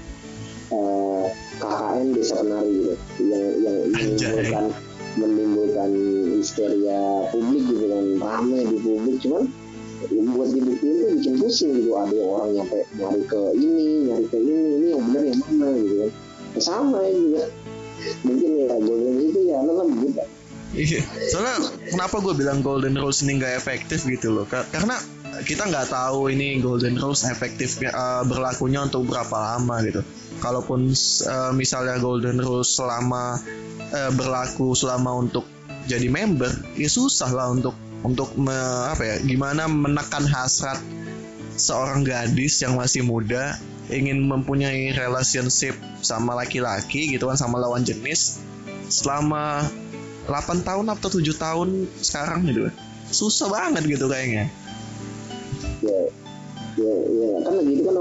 [0.70, 1.26] uh,
[1.62, 2.93] KKN desa penari gitu.
[3.22, 4.66] Yang yang menimbulkan
[5.16, 5.91] menimbulkan
[6.39, 7.01] histeria
[7.32, 8.06] publik gitu kan.
[8.20, 9.43] Rame di publik cuman
[10.06, 11.91] buat dibuktiin tuh bikin pusing gitu.
[11.95, 15.95] Ada orang nyampe nyari ke ini nyari ke ini ini yang benar yang mana gitu
[16.03, 16.12] kan.
[16.56, 17.43] Ya, sama ya juga.
[18.22, 20.24] Mungkin ya golden itu ya lelam juga
[20.76, 21.01] iya.
[21.32, 21.56] Soalnya
[21.89, 24.99] kenapa gue bilang golden rules ini nggak efektif gitu loh karena
[25.44, 30.02] kita nggak tahu ini golden rules efektifnya uh, berlakunya untuk berapa lama gitu.
[30.40, 30.94] Kalaupun
[31.28, 33.40] uh, misalnya golden rules selama
[33.92, 35.44] uh, berlaku selama untuk
[35.86, 37.76] jadi member ya susah lah untuk
[38.06, 38.54] untuk me,
[38.90, 40.78] apa ya gimana menekan hasrat
[41.58, 43.58] seorang gadis yang masih muda
[43.90, 48.42] ingin mempunyai relationship sama laki-laki gitu kan sama lawan jenis
[48.90, 49.66] selama
[50.26, 51.70] 8 tahun atau 7 tahun
[52.02, 52.70] sekarang gitu
[53.10, 54.50] susah banget gitu kayaknya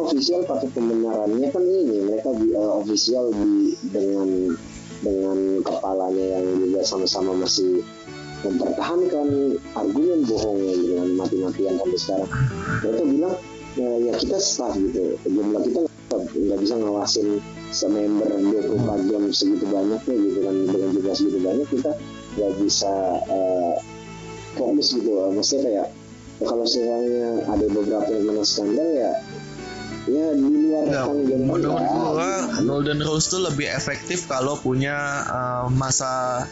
[0.05, 4.53] official pakai pembenarannya kan ini mereka uh, official di dengan
[5.05, 7.85] dengan kepalanya yang juga sama-sama masih
[8.45, 12.31] mempertahankan argumen bohongnya kan mati-matian sampai sekarang.
[12.85, 13.35] Mereka bilang
[13.81, 15.81] ya, ya kita staff gitu jumlah kita
[16.15, 17.29] nggak bisa ngawasin
[17.75, 21.91] semember 24 jam segitu banyaknya gitu kan dengan jumlah segitu banyak kita
[22.37, 22.93] nggak bisa
[23.33, 23.75] uh,
[24.61, 25.11] fokus gitu.
[25.33, 25.87] Maksudnya kayak
[26.43, 29.11] kalau misalnya ada beberapa yang kena skandal ya
[30.05, 35.67] ya di luar Nggak, jawab menurut gua Golden Rose tuh lebih efektif kalau punya uh,
[35.73, 36.45] masa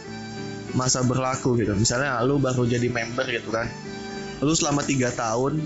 [0.73, 1.77] masa berlaku gitu.
[1.77, 3.69] Misalnya lu baru jadi member gitu kan,
[4.41, 5.61] lu selama tiga tahun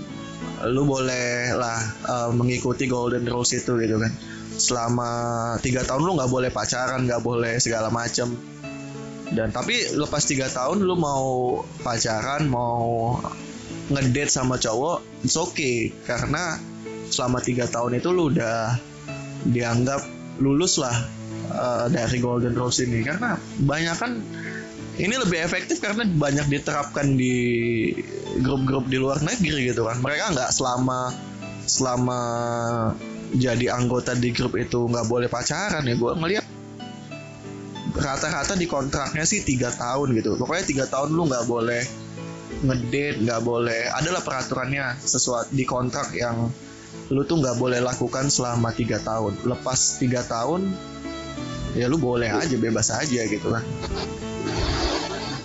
[0.68, 4.12] lu boleh lah uh, mengikuti Golden Rose itu gitu kan.
[4.58, 5.10] Selama
[5.64, 8.36] tiga tahun lu nggak boleh pacaran, nggak boleh segala macem.
[9.28, 13.16] Dan tapi lepas tiga tahun lu mau pacaran, mau
[13.88, 16.60] ngedate sama cowok, it's okay karena
[17.08, 18.76] selama tiga tahun itu lu udah
[19.48, 20.02] dianggap
[20.38, 20.94] lulus lah
[21.52, 23.02] uh, dari Golden Rose ini.
[23.02, 24.12] Karena banyak kan
[24.98, 27.94] ini lebih efektif karena banyak diterapkan di
[28.42, 30.02] grup-grup di luar negeri gitu kan.
[30.02, 31.14] Mereka nggak selama
[31.68, 32.20] selama
[33.36, 35.94] jadi anggota di grup itu nggak boleh pacaran ya.
[35.94, 36.46] Gue ngeliat
[37.98, 40.38] rata-rata di kontraknya sih tiga tahun gitu.
[40.38, 41.82] Pokoknya tiga tahun lu nggak boleh
[42.58, 46.50] ngedate nggak boleh adalah peraturannya sesuatu di kontrak yang
[47.08, 49.36] lu tuh nggak boleh lakukan selama tiga tahun.
[49.48, 50.72] Lepas tiga tahun
[51.76, 53.64] ya lu boleh aja bebas aja gitu kan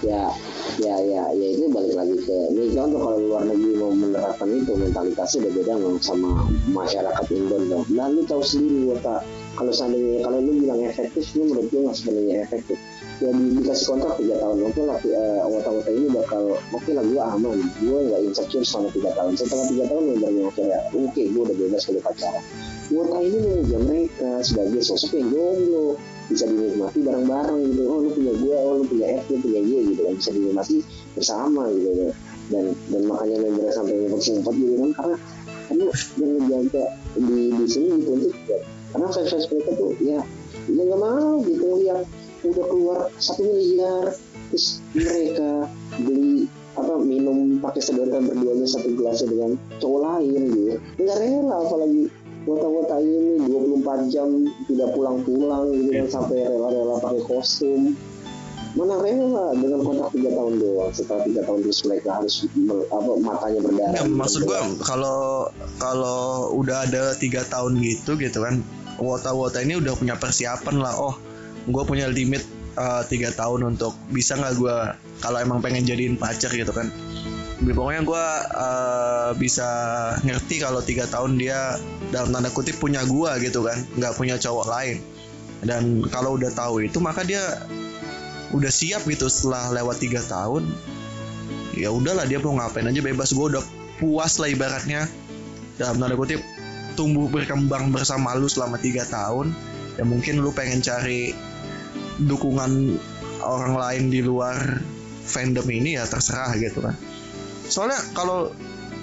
[0.03, 0.33] ya
[0.81, 4.73] ya ya ya itu balik lagi ke ini contoh kalau luar negeri mau menerapkan itu
[4.73, 9.21] mentalitasnya udah beda dong sama masyarakat Indo dong nah lu tahu sendiri Wota
[9.53, 12.77] kalau seandainya kalau lu bilang efektif lu menurut gue nggak sebenarnya efektif.
[13.21, 16.02] Ya di, dikasih kontrak tiga tahun oke lah uh, Wota-Wota ini
[16.51, 17.57] bakal oke lah gue aman.
[17.79, 19.33] Gue nggak insecure selama tiga tahun.
[19.39, 22.43] Setelah tiga tahun membernya akhirnya oke gue udah bebas kalau pacaran.
[22.91, 25.87] Wota ini mengejar mereka sebagai sosok yang jomblo
[26.27, 27.81] bisa dinikmati bareng-bareng gitu.
[27.87, 30.77] Oh lu punya gue oh lu punya F lu punya Y gitu kan bisa dinikmati
[31.15, 32.11] bersama gitu kan.
[32.51, 35.15] Dan dan makanya membernya sampai ngumpet-ngumpet gitu kan karena
[35.63, 35.85] karena
[36.19, 36.85] yang ngejaga
[37.15, 38.59] di di sini dituntut ya
[38.91, 40.19] karena fans-fans mereka tuh ya
[40.69, 42.05] ya nggak mau gitu lihat
[42.43, 44.11] udah keluar satu miliar
[44.53, 45.65] terus mereka
[45.97, 46.45] beli
[46.77, 49.51] apa minum pakai sedotan berduanya satu gelasnya dengan
[49.81, 50.77] cowok lain gitu.
[51.01, 52.03] Nggak rela apalagi
[52.45, 54.29] wota-wota ini 24 jam
[54.69, 57.97] tidak pulang-pulang gitu kan sampai rela-rela pakai kostum.
[58.73, 63.11] Mana rela dengan kontrak tiga tahun doang setelah tiga tahun terus mereka harus ber- apa
[63.21, 63.97] matanya berdarah.
[63.97, 66.21] Ya, maksud gua kalau kalau
[66.57, 68.65] udah ada tiga tahun gitu gitu kan
[68.97, 71.13] wota-wota ini udah punya persiapan lah oh
[71.69, 72.43] gue punya limit
[72.77, 74.77] uh, tiga tahun untuk bisa nggak gue
[75.21, 76.89] kalau emang pengen jadiin pacar gitu kan.
[77.63, 78.25] Pokoknya gue
[78.59, 79.67] uh, bisa
[80.27, 81.79] ngerti kalau tiga tahun dia
[82.11, 84.97] dalam tanda kutip punya gue gitu kan nggak punya cowok lain.
[85.63, 87.39] Dan kalau udah tahu itu maka dia
[88.51, 90.67] udah siap gitu setelah lewat tiga tahun.
[91.73, 93.31] Ya udahlah dia mau ngapain aja bebas.
[93.31, 93.63] Gue udah
[93.97, 95.07] puas lah ibaratnya.
[95.79, 96.43] Dalam tanda kutip
[96.93, 99.55] tumbuh berkembang bersama lu selama tiga tahun.
[99.95, 101.31] Ya mungkin lu pengen cari
[102.21, 102.97] dukungan
[103.43, 104.79] orang lain di luar
[105.23, 106.95] fandom ini ya terserah gitu kan.
[107.67, 108.51] Soalnya kalau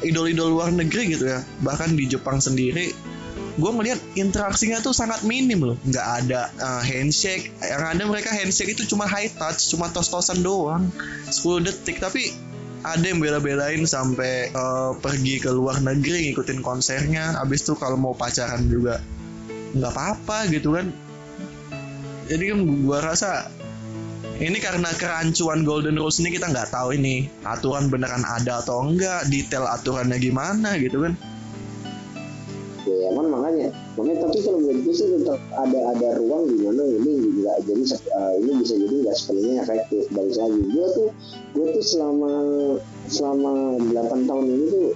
[0.00, 2.92] idol-idol luar negeri gitu ya bahkan di Jepang sendiri
[3.61, 5.76] gue melihat interaksinya tuh sangat minim loh.
[5.84, 7.52] Nggak ada uh, handshake.
[7.61, 10.88] Yang ada mereka handshake itu cuma high touch cuma tos-tosan doang
[11.28, 12.00] 10 detik.
[12.00, 12.32] Tapi
[12.80, 17.36] ada yang bela-belain sampai uh, pergi ke luar negeri ngikutin konsernya.
[17.42, 19.02] Abis itu kalau mau pacaran juga
[19.70, 20.90] nggak apa-apa gitu kan
[22.31, 23.51] jadi kan gue rasa
[24.39, 29.26] ini karena kerancuan Golden Rose ini kita nggak tahu ini aturan beneran ada atau enggak
[29.28, 31.18] detail aturannya gimana gitu kan.
[32.87, 33.68] Ya kan makanya.
[33.99, 37.12] Makanya tapi kalau menurut gue sih tetap ada ada ruang di mana ini
[37.43, 37.83] nggak jadi
[38.14, 40.03] uh, ini bisa jadi nggak sepenuhnya efektif.
[40.14, 41.09] Balik lagi gue tuh
[41.53, 42.33] gue tuh selama
[43.11, 43.51] selama
[43.91, 44.87] 8 tahun ini tuh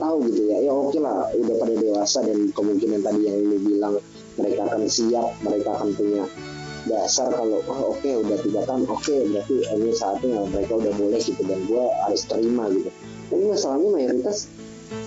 [0.00, 0.56] tahu gitu ya.
[0.64, 3.94] Ya oke lah udah pada dewasa dan kemungkinan tadi yang lu bilang
[4.36, 6.24] mereka akan siap mereka akan punya
[6.86, 10.92] dasar kalau oh, oke okay, udah tiga tahun oke okay, berarti ini saatnya mereka udah
[10.94, 12.90] boleh gitu dan gue harus terima gitu.
[13.26, 14.46] Tapi masalahnya mayoritas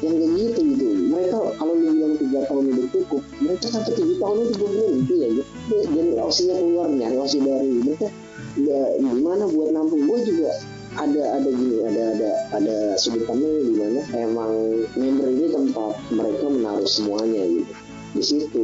[0.03, 0.85] yang kayak gitu gitu.
[1.07, 5.15] Mereka kalau lu bilang tiga tahun udah cukup mereka sampai tujuh tahun itu belum berhenti
[5.15, 5.51] ya gitu.
[5.95, 8.07] Dan osinya keluar nyari osi baru mereka
[8.59, 10.03] ya gimana buat nampung?
[10.03, 10.51] Gue juga
[10.99, 16.45] ada ada gini ada ada ada sudut pandang di mana emang member ini tempat mereka
[16.49, 17.71] menaruh semuanya gitu
[18.13, 18.63] di situ.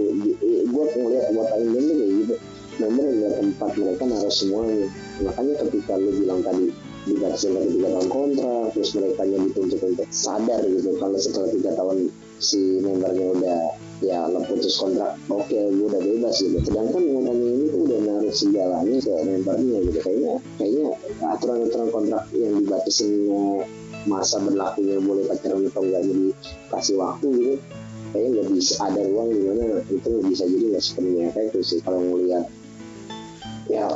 [0.65, 2.35] Gue ngeliat buat Indo tuh kayak gitu.
[2.75, 4.87] Member adalah tempat mereka naruh semuanya.
[5.23, 6.75] Makanya ketika lu bilang tadi
[7.05, 10.89] dibatasi lagi tiga tahun kontrak terus mereka yang dituntut untuk sadar gitu.
[10.99, 13.61] Kalau setelah tiga tahun si membernya udah
[14.03, 16.57] ya putus kontrak oke okay, gue udah bebas gitu.
[16.67, 19.99] Sedangkan ngomongnya ini tuh udah naruh segalanya ke membernya gitu.
[20.03, 20.85] Kayaknya kayaknya
[21.31, 23.11] aturan-aturan kontrak yang dibatasin
[24.05, 26.27] masa berlakunya boleh pacaran atau enggak jadi
[26.75, 27.55] kasih waktu gitu
[28.15, 31.23] kayaknya nggak bisa ada ruang di mana itu nggak bisa jadi nggak sepenuhnya.
[31.35, 32.47] Efektif sih kalau ngelihat
[33.67, 33.91] ya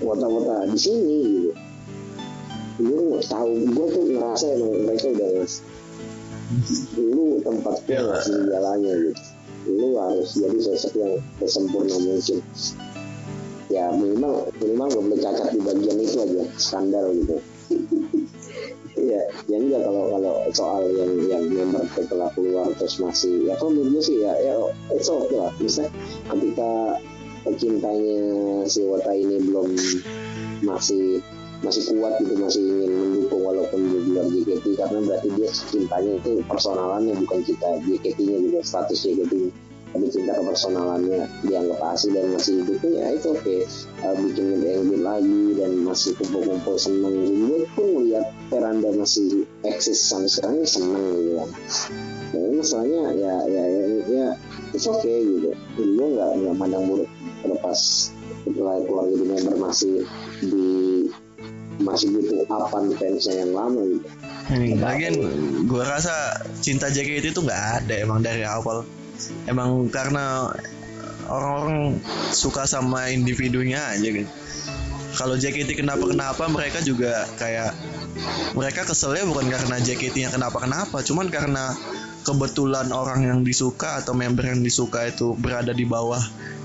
[0.00, 1.52] wota-wota di sini gitu.
[2.80, 5.54] Gue nggak tahu gue tuh ngerasa emang mereka udah ngas
[6.96, 8.02] lu tempat gue Iya.
[8.08, 9.22] ngasih jalannya gitu.
[9.64, 12.40] Lu harus jadi sosok yang sesempurna mungkin.
[13.68, 17.36] Ya minimal minimal gak boleh cacat di bagian itu aja standar gitu
[18.94, 23.74] Iya, ya enggak kalau kalau soal yang yang member setelah keluar terus masih ya kalau
[23.74, 24.54] menurut sih ya ya
[24.94, 25.50] it's okay lah.
[25.58, 25.90] Misalnya
[26.30, 26.70] ketika
[27.58, 28.18] cintanya
[28.70, 29.68] si Wata ini belum
[30.64, 31.20] masih
[31.64, 36.32] masih kuat gitu masih ingin mendukung walaupun di luar JKT karena berarti dia cintanya itu
[36.44, 39.50] personalannya bukan kita JKT-nya gitu status JKT-nya
[39.94, 43.56] tapi cinta ke personalannya dianggap asli dan masih hidupnya ya itu oke
[44.02, 47.14] uh, bikin nge lagi dan masih kumpul-kumpul seneng.
[47.14, 48.23] Gue pun melihat
[48.54, 51.50] Veranda masih eksis sampai sekarang ya seneng gitu kan
[52.30, 54.28] ya, masalahnya ya ya ya, ya
[54.70, 57.10] it's okay gitu gue nggak nggak mandang buruk
[57.42, 58.10] terlepas
[58.46, 60.06] setelah keluar jadi member masih
[60.38, 60.66] di
[61.82, 64.06] masih butuh apan fansnya yang lama gitu
[64.54, 65.14] Ini lagian
[65.66, 68.84] gue rasa cinta JKT itu nggak ada emang dari awal.
[69.48, 70.52] Emang karena
[71.32, 71.96] orang-orang
[72.28, 74.28] suka sama individunya aja gitu.
[75.16, 77.72] Kalau JKT kenapa-kenapa mereka juga kayak
[78.54, 81.74] mereka keselnya bukan karena JKT-nya kenapa-kenapa, cuman karena
[82.24, 86.20] kebetulan orang yang disuka atau member yang disuka itu berada di bawah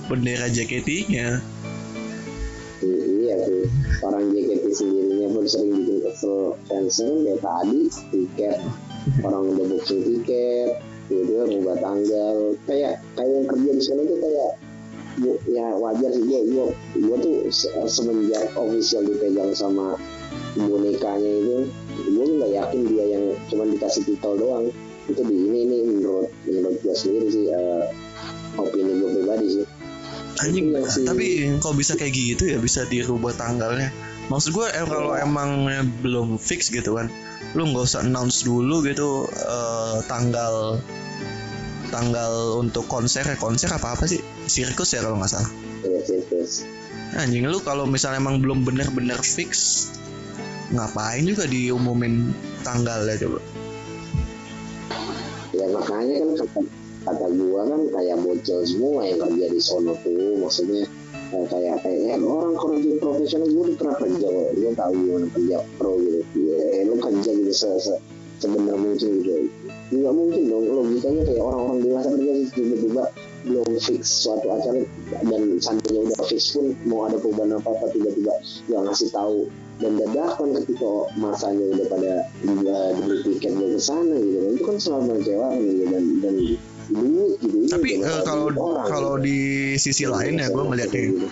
[0.08, 1.44] bendera JKT-nya.
[2.80, 3.68] I- iya tuh
[4.08, 6.56] orang JKT sendirinya pun sering bikin kesel.
[6.72, 7.82] Fansnya kayak tadi
[8.14, 8.58] tiket.
[9.20, 10.80] Orang udah booking tiket
[11.12, 12.36] gitu kan ubah tanggal.
[12.70, 14.52] Kayak kayak yang kerja di sana tuh kayak
[15.52, 16.24] ya wajar sih.
[16.24, 16.66] Gue gue
[17.04, 20.00] gue tuh se- semenjak official dipegang sama
[20.68, 21.58] bonekanya itu
[22.10, 24.66] gue nggak yakin dia yang cuma dikasih titel doang
[25.10, 27.84] itu di ini ini menurut menurut gue sendiri sih eh,
[28.60, 29.66] opini gue pribadi sih
[30.40, 31.04] Anjing, Iya sih.
[31.04, 31.26] tapi
[31.60, 33.92] kok bisa kayak gitu ya bisa dirubah tanggalnya.
[34.32, 35.68] Maksud gue em, kalau emang
[36.00, 37.12] belum fix gitu kan,
[37.60, 40.80] lu nggak usah announce dulu gitu eh, tanggal
[41.90, 45.52] tanggal untuk konser ya konser apa apa sih sirkus ya kalau nggak salah.
[45.84, 46.64] ya sirkus
[47.18, 49.90] Anjing lu kalau misalnya emang belum bener-bener fix
[50.70, 52.30] ngapain juga diumumin
[52.62, 53.40] tanggalnya coba.
[55.50, 56.60] ya makanya kan kata,
[57.10, 60.86] kata gua kan kayak bocil semua yang kerja di sono tuh maksudnya
[61.34, 65.92] eh, kayak kayak ya, orang kerja profesional udah pernah kerja gua tahu gimana kerja pro
[65.98, 66.22] gitu.
[66.38, 67.94] Ya eh, lu kerja gitu se, se
[68.38, 69.50] sebenar mungkin gitu.
[69.90, 73.04] Nggak mungkin dong logikanya kayak orang-orang dewasa kerja tiba-tiba
[73.50, 74.84] belum fix suatu acara
[75.26, 78.34] dan seandainya udah fix pun mau ada perubahan apa apa tiba-tiba
[78.70, 79.50] nggak ngasih tahu
[79.80, 82.14] dan dadakan ketika masanya udah pada
[82.46, 84.52] uh, beli tiket mau ke sana gitu kan.
[84.56, 86.36] Itu kan selalu mengecewakan gitu dan dan
[86.90, 89.26] duit gitu Ini Tapi juga eh, kalau orang, kalau gitu.
[89.26, 89.40] di
[89.80, 91.28] sisi lain ya gue melihatnya Gitu.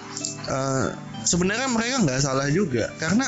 [0.47, 0.87] Eh,
[1.27, 2.87] sebenarnya mereka nggak salah juga.
[3.01, 3.27] Karena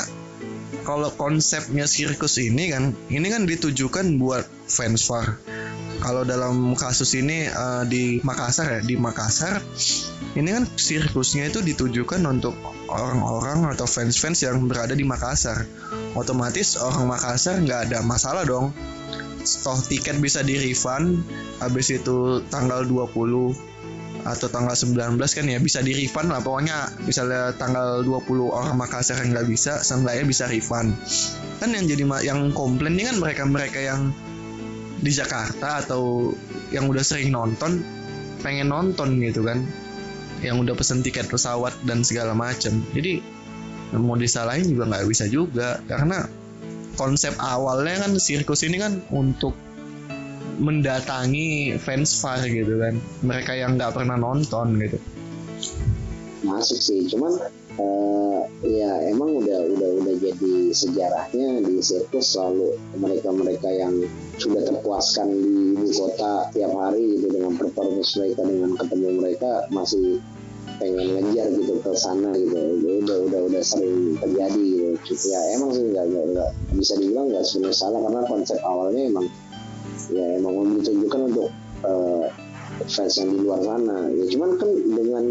[0.87, 5.37] kalau konsepnya sirkus ini kan ini kan ditujukan buat fans far
[5.99, 9.59] kalau dalam kasus ini eh, di Makassar ya di Makassar
[10.37, 12.53] ini kan sirkusnya itu ditujukan untuk
[12.85, 15.65] orang-orang atau fans-fans yang berada di Makassar.
[16.13, 18.69] Otomatis orang Makassar nggak ada masalah dong.
[19.39, 21.25] Toh tiket bisa di refund
[21.63, 23.55] habis itu tanggal 20
[24.19, 26.43] atau tanggal 19 kan ya bisa di refund lah.
[26.45, 30.93] Pokoknya misalnya tanggal 20 orang Makassar yang nggak bisa seenggaknya bisa refund.
[31.57, 34.13] Kan yang jadi yang komplain ini kan mereka-mereka yang
[34.99, 36.35] di Jakarta atau
[36.75, 37.79] yang udah sering nonton
[38.43, 39.63] pengen nonton gitu kan.
[40.39, 43.19] Yang udah pesen tiket pesawat dan segala macam jadi
[43.95, 45.79] mau disalahin juga nggak bisa juga.
[45.87, 46.23] Karena
[46.95, 49.55] konsep awalnya kan sirkus ini kan untuk
[50.59, 52.99] mendatangi fans far gitu kan.
[53.23, 54.99] Mereka yang nggak pernah nonton gitu.
[56.43, 57.35] Masuk sih cuman
[57.79, 64.07] eh, ya emang udah udah udah jadi sejarahnya di sirkus selalu mereka mereka yang
[64.39, 70.23] sudah terpuaskan di ibu kota tiap hari gitu dengan performance mereka dengan ketemu mereka masih
[70.79, 72.55] pengen ngejar gitu ke sana gitu.
[72.55, 75.27] Itu udah udah udah sering terjadi gitu.
[75.27, 79.27] Ya emang sih nggak nggak bisa dibilang nggak sebenarnya salah karena konsep awalnya emang
[80.09, 81.47] ya emang ditujukan untuk
[81.83, 82.25] eh,
[82.87, 84.07] fans yang di luar sana.
[84.15, 85.23] Ya cuman kan dengan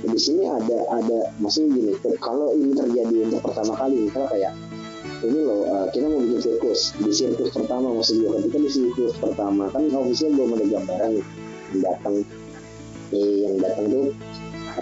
[0.00, 4.52] di sini ada ada maksudnya gini kalau ini terjadi untuk pertama kali misalnya kayak
[5.20, 6.80] ini loh uh, kita mau bikin sirkus.
[6.96, 11.80] Di sirkus pertama maksud gue ketika di sirkus pertama kan official belum ada gambaran yang
[11.84, 12.14] datang.
[13.10, 14.06] Eh, yang datang tuh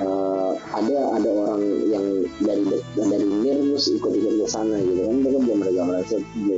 [0.05, 2.07] uh, ada ada orang yang
[2.45, 6.05] dari dari Nirmus ikut ikut ke sana gitu kan mereka belum ada gambaran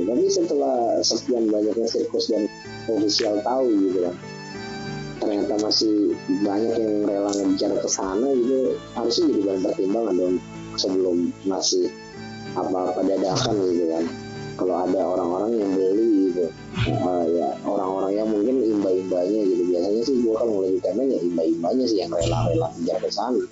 [0.03, 2.51] tapi setelah sekian banyaknya sirkus dan
[2.91, 4.15] official tahu gitu kan
[5.21, 10.35] ternyata masih banyak yang rela ngejar ke sana gitu harusnya jadi bahan pertimbangan dong
[10.75, 11.87] sebelum ngasih
[12.55, 14.05] apa apa dadakan gitu kan.
[14.59, 16.45] Kalau ada orang-orang yang beli gitu.
[16.81, 19.63] Uh, ya orang-orang yang mungkin imba-imbanya gitu.
[19.71, 23.43] Biasanya sih gua kalau mulai di ya imba-imbanya sih yang rela-rela kejar ke sana.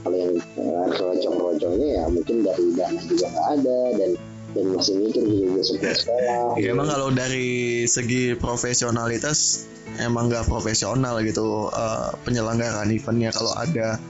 [0.00, 4.10] Kalau yang uh, rocong-rocongnya ya mungkin dari dana juga nggak ada dan
[4.50, 6.58] dan masih mikir gitu besok sekolah.
[6.58, 9.68] Ya, emang kalau dari segi profesionalitas
[10.02, 14.00] emang nggak profesional gitu uh, penyelenggaraan eventnya kalau ada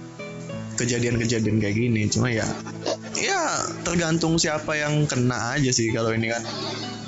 [0.80, 2.08] kejadian-kejadian kayak gini.
[2.08, 2.48] Cuma ya
[3.20, 6.42] ya tergantung siapa yang kena aja sih kalau ini kan.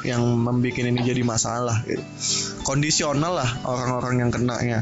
[0.02, 2.02] Yang membuat ini jadi masalah gitu.
[2.66, 4.80] kondisional lah orang-orang yang kena ya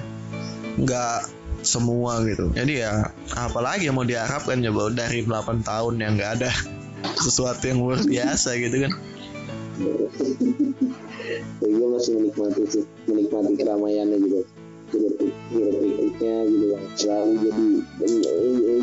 [0.80, 1.28] nggak
[1.60, 2.48] semua gitu.
[2.56, 6.50] Jadi ya apalagi yang mau diharapkan coba dari 8 tahun yang nggak ada
[7.24, 8.92] sesuatu yang luar biasa gitu kan.
[11.60, 12.64] Gue masih menikmati
[13.08, 14.59] menikmati keramaiannya gitu
[14.90, 16.82] pikirnya gitu kan.
[16.98, 17.66] Selalu jadi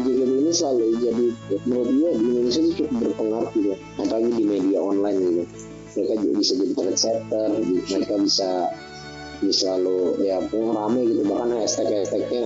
[0.07, 1.25] JKT ini selalu jadi
[1.67, 3.69] menurut gue di Indonesia itu cukup berpengaruh gitu.
[3.99, 5.43] Apalagi di media online gitu.
[5.97, 8.49] Mereka bisa jadi trendsetter mereka bisa
[9.41, 11.21] bisa selalu ya rame gitu.
[11.27, 12.43] Bahkan hashtag hashtagnya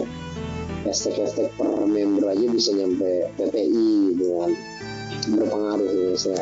[0.88, 4.51] hashtag hashtag per member aja bisa nyampe PPI gitu kan.
[5.38, 6.36] Berpengaruh Indonesia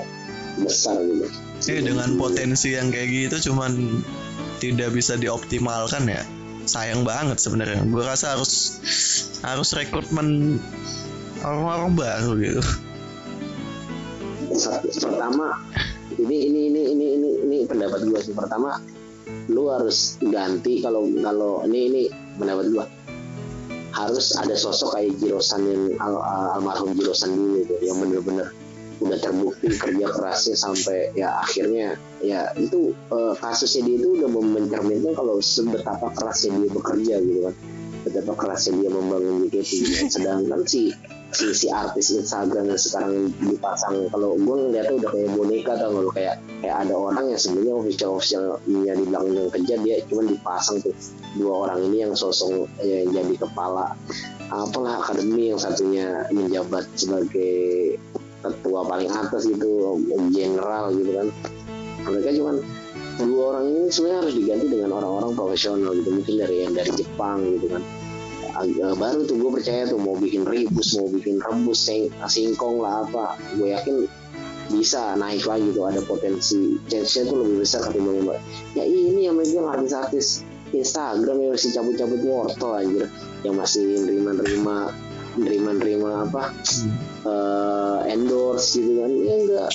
[0.64, 1.28] besar gitu.
[1.68, 4.00] Eh dengan potensi yang kayak gitu cuman
[4.60, 6.24] tidak bisa dioptimalkan ya
[6.70, 7.82] sayang banget sebenarnya.
[7.90, 8.78] Gue rasa harus
[9.42, 10.62] harus rekrutmen
[11.42, 12.62] orang-orang baru gitu.
[15.02, 15.58] Pertama
[16.22, 18.38] ini ini ini ini ini ini pendapat gue sih.
[18.38, 18.78] Pertama
[19.50, 22.02] lu harus ganti kalau kalau ini ini
[22.38, 22.86] pendapat gue
[23.90, 28.48] harus ada sosok kayak Jirosan yang al, al, almarhum Jirosan dulu gitu yang bener-bener
[29.00, 35.16] udah terbukti kerja kerasnya sampai ya akhirnya ya itu uh, kasusnya dia itu udah mencerminkan
[35.16, 37.56] kalau sebetapa kerasnya dia bekerja gitu kan
[38.00, 40.06] betapa kerasnya dia membangun JKT gitu.
[40.08, 40.91] sedangkan si
[41.30, 46.14] si si artis Instagram yang sekarang dipasang kalau gue ngeliatnya udah kayak boneka atau nggak
[46.18, 46.36] kayak
[46.66, 50.95] kayak ada orang yang sebenarnya official officialnya di belakang kerja dia cuma dipasang tuh
[51.38, 53.93] dua orang ini yang sosok ya, yang jadi kepala
[54.50, 58.02] apalah akademi yang satunya menjabat sebagai
[58.40, 60.00] ketua paling atas gitu
[60.32, 61.28] general gitu kan.
[62.08, 62.56] Mereka cuman
[63.20, 67.44] dua orang ini sebenarnya harus diganti dengan orang-orang profesional gitu mungkin dari yang dari Jepang
[67.60, 67.84] gitu kan.
[68.60, 73.08] Agak baru tuh gue percaya tuh mau bikin ribus mau bikin rebus sing singkong lah
[73.08, 73.36] apa.
[73.56, 74.08] Gue yakin
[74.70, 76.80] bisa naik lagi tuh ada potensi.
[76.88, 78.40] Chance-nya tuh lebih besar ketimbang mbak
[78.76, 83.04] ya ini yang megang artis-artis Instagram yang masih cabut-cabut wortel anjir.
[83.44, 84.92] Yang masih nerima-nerima
[85.38, 86.98] nerima-nerima apa hmm.
[87.26, 89.12] uh, endorse gitu kan.
[89.12, 89.72] Ya enggak.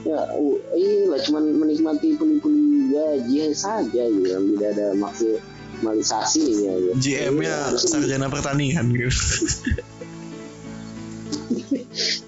[0.00, 4.42] Ya uh, iya lah cuman menikmati puli-puli gaji saja gitu kan.
[4.56, 6.92] Tidak ada maksimalisasi ya gitu.
[7.00, 9.10] GM-nya ya, sarjana pertanian gitu.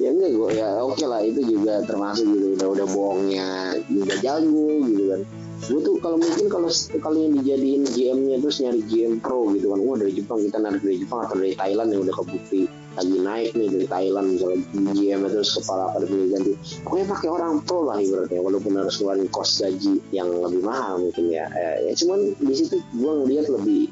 [0.02, 2.58] Ya enggak gue ya oke okay lah itu juga termasuk gitu.
[2.58, 5.20] Udah udah bohongnya juga jago gitu kan
[5.62, 6.66] gue tuh kalau mungkin kalau
[6.98, 10.82] kalau yang dijadiin GM-nya terus nyari GM Pro gitu kan wah dari Jepang kita narik
[10.82, 14.58] dari Jepang atau dari Thailand yang udah kebukti lagi naik nih dari Thailand misalnya
[14.92, 16.52] GM terus kepala akademi ganti.
[16.84, 21.32] Pokoknya pakai orang pro lah ibaratnya walaupun harus ngeluarin kos gaji yang lebih mahal mungkin
[21.32, 21.48] ya.
[21.56, 23.88] Eh, ya cuman di situ gue ngeliat lebih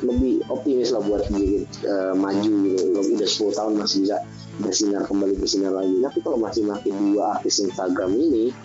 [0.00, 3.00] lebih optimis lah buat uh, maju gitu.
[3.20, 4.16] Udah 10 tahun masih bisa
[4.60, 6.00] bersinar kembali bersinar lagi.
[6.00, 8.56] Tapi kalau masih makin dua artis Instagram ini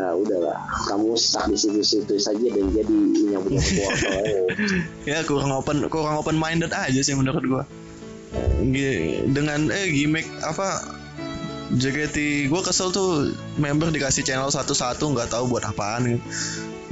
[0.00, 0.56] nah udahlah.
[0.88, 3.50] Kamu stuck di situ-situ saja dan jadi ketua
[5.10, 7.64] ya kurang open kurang open minded aja sih menurut gua.
[9.32, 10.80] Dengan eh gimmick apa
[11.72, 16.20] JKT gue kesel tuh member dikasih channel satu-satu nggak tahu buat apaan gitu.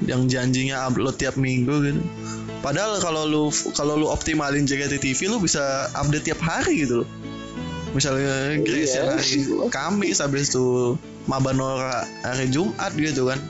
[0.09, 2.01] yang janjinya upload tiap minggu gitu.
[2.61, 3.45] Padahal kalau lu
[3.77, 7.09] kalau lu optimalin JKT TV lu bisa update tiap hari gitu loh
[7.93, 9.17] misalnya Grace iya.
[9.17, 9.31] hari
[9.71, 13.41] Kamis habis itu Mabanora hari Jumat gitu kan.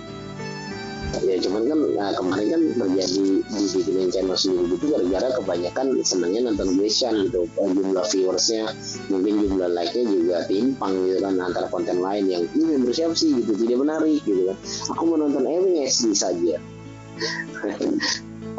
[1.26, 6.78] Ya cuman kan nah, kemarin kan terjadi dibikinin channel sendiri gitu gara-gara kebanyakan senangnya nonton
[6.78, 7.50] Gresian gitu.
[7.58, 8.70] Jumlah viewersnya
[9.10, 13.42] mungkin jumlah like-nya juga timpang gitu kan antara konten lain yang ini member siapa sih?
[13.42, 13.58] gitu.
[13.58, 14.56] Tidak menarik gitu kan.
[14.94, 16.62] Aku mau nonton Ewing SD saja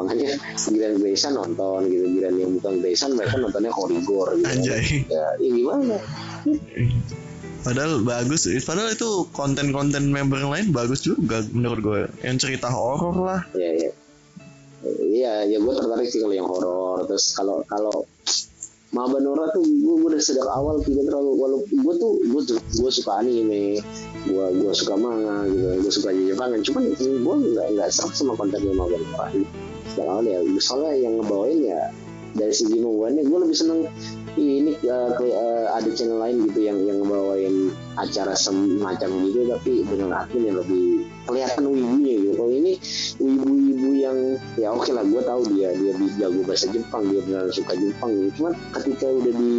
[0.02, 0.34] makanya
[0.74, 5.06] Grand Grayson nonton gitu Grand yang bukan Grayson mereka nontonnya Korigor gitu Anjay.
[5.08, 5.97] ya, ya gimana
[7.62, 12.02] Padahal bagus, padahal itu konten-konten member yang lain bagus juga menurut gue.
[12.26, 13.41] Yang cerita horor lah.
[13.54, 13.91] Iya, iya.
[14.82, 17.06] Iya, ya gue tertarik sih kalau yang horor.
[17.06, 18.10] Terus kalau kalau
[18.92, 23.80] Mabanora tuh gue, dari sejak awal tidak terlalu walau gue tuh gue gue suka anime
[24.28, 28.76] gue gue suka manga gitu gue suka Jepangan cuman gue nggak nggak serak sama kontennya
[28.76, 29.32] Mabanora
[29.88, 31.82] sejak awal ya soalnya yang ngebawain ya
[32.36, 33.80] dari segi membuatnya gue lebih seneng
[34.39, 39.72] ini uh, ke, uh, ada channel lain gitu yang yang ngebawain acara semacam gitu tapi
[39.84, 42.34] dengan admin yang lebih kelihatan wibunya gitu.
[42.39, 42.74] Kalau ini
[43.20, 44.18] wibu-wibu yang
[44.56, 48.30] ya oke lah gue tahu dia dia jago bahasa Jepang dia benar suka Jepang gitu.
[48.42, 49.52] Cuman ketika udah di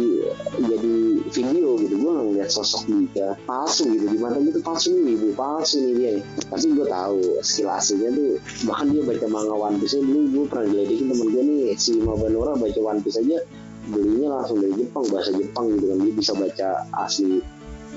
[0.65, 0.95] jadi
[1.29, 5.77] video gitu gue ngeliat sosok dia palsu gitu di mata gitu palsu nih wibu palsu
[5.81, 6.11] nih dia.
[6.49, 8.31] Tapi gue tahu skill aslinya tuh
[8.65, 12.57] bahkan dia baca manga One Piece dulu gue pernah diledekin temen gue nih si Mabanora
[12.57, 13.39] baca One Piece aja
[13.83, 16.67] belinya langsung dari Jepang bahasa Jepang gitu kan dia bisa baca
[17.03, 17.43] asli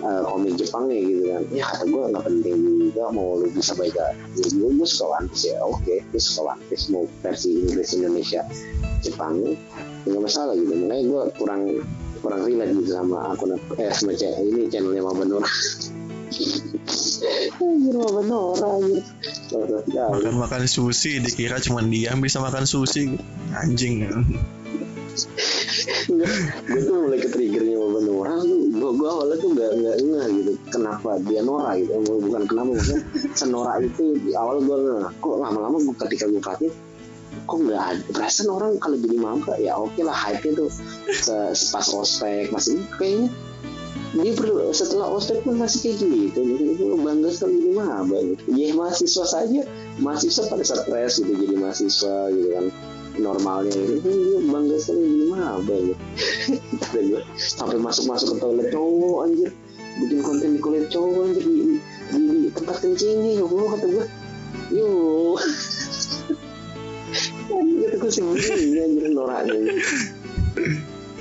[0.03, 1.43] uh, komik Jepangnya gitu kan.
[1.53, 2.57] Ya kata gue nggak penting
[2.89, 4.13] juga mau lu bisa baca.
[4.13, 7.51] Ya gue, gue suka One Piece ya oke okay, gue suka One Piece mau versi
[7.65, 8.41] Inggris Indonesia
[9.01, 9.41] Jepang
[10.05, 10.73] nggak masalah gitu.
[10.75, 11.63] Makanya gue kurang
[12.25, 15.47] kurang relate gitu sama akun eh sama cek ini channelnya Mama Nora
[17.63, 19.05] Anjir Mama Nora anjir.
[19.95, 23.15] Makan makan sushi dikira cuma dia bisa makan sushi.
[23.57, 24.05] Anjing
[26.67, 28.61] gue tuh mulai ke triggernya sama Nora tuh.
[28.71, 31.93] Gue gue awalnya tuh gak nggak ngeh gitu kenapa dia Nora gitu.
[32.01, 33.01] Bukan kenapa maksudnya
[33.33, 34.79] senora itu di awal gue
[35.21, 36.41] kok lama-lama gue ketika gue
[37.45, 40.71] kok nggak ada perasaan orang kalau jadi maba ya oke okay lah hype nya tuh
[41.71, 43.29] pas ospek masih kayaknya
[44.17, 48.43] dia perlu setelah ospek pun masih kayak gitu itu bangga sekali jadi maba gitu.
[48.57, 49.61] ya mahasiswa saja
[50.01, 52.67] mahasiswa pada stres gitu jadi mahasiswa gitu kan
[53.17, 56.03] normalnya itu dia bangga sekali jadi maba gitu
[57.37, 59.51] sampai masuk-masuk ke toilet cowok anjir.
[59.97, 61.43] Bikin konten di kulit cowok anjir.
[61.45, 61.77] Di, di,
[62.13, 64.07] di, di tempat kencingnya ya Allah kata gue
[67.51, 68.23] anjir kata gue sih
[68.77, 69.61] anjir noraknya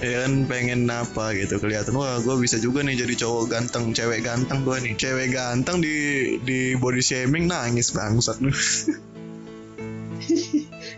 [0.03, 1.95] ya kan pengen apa gitu kelihatan.
[1.95, 4.93] Wah gue bisa juga nih jadi cowok ganteng cewek ganteng gue nih.
[4.99, 5.95] Cewek ganteng di
[6.43, 8.37] di body shaming nangis bangsat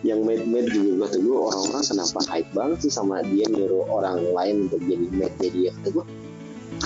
[0.07, 3.83] yang made made juga gue tuh gue orang-orang kenapa hype banget sih sama dia nyuruh
[3.91, 5.69] orang lain untuk jadi made dia.
[5.75, 6.05] Kata gue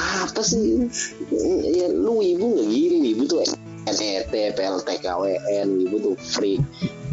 [0.02, 0.88] apa sih
[1.68, 3.44] ya lu ibu nggak gini ibu tuh
[3.82, 6.58] NET, PLT, KWN, ibu tuh free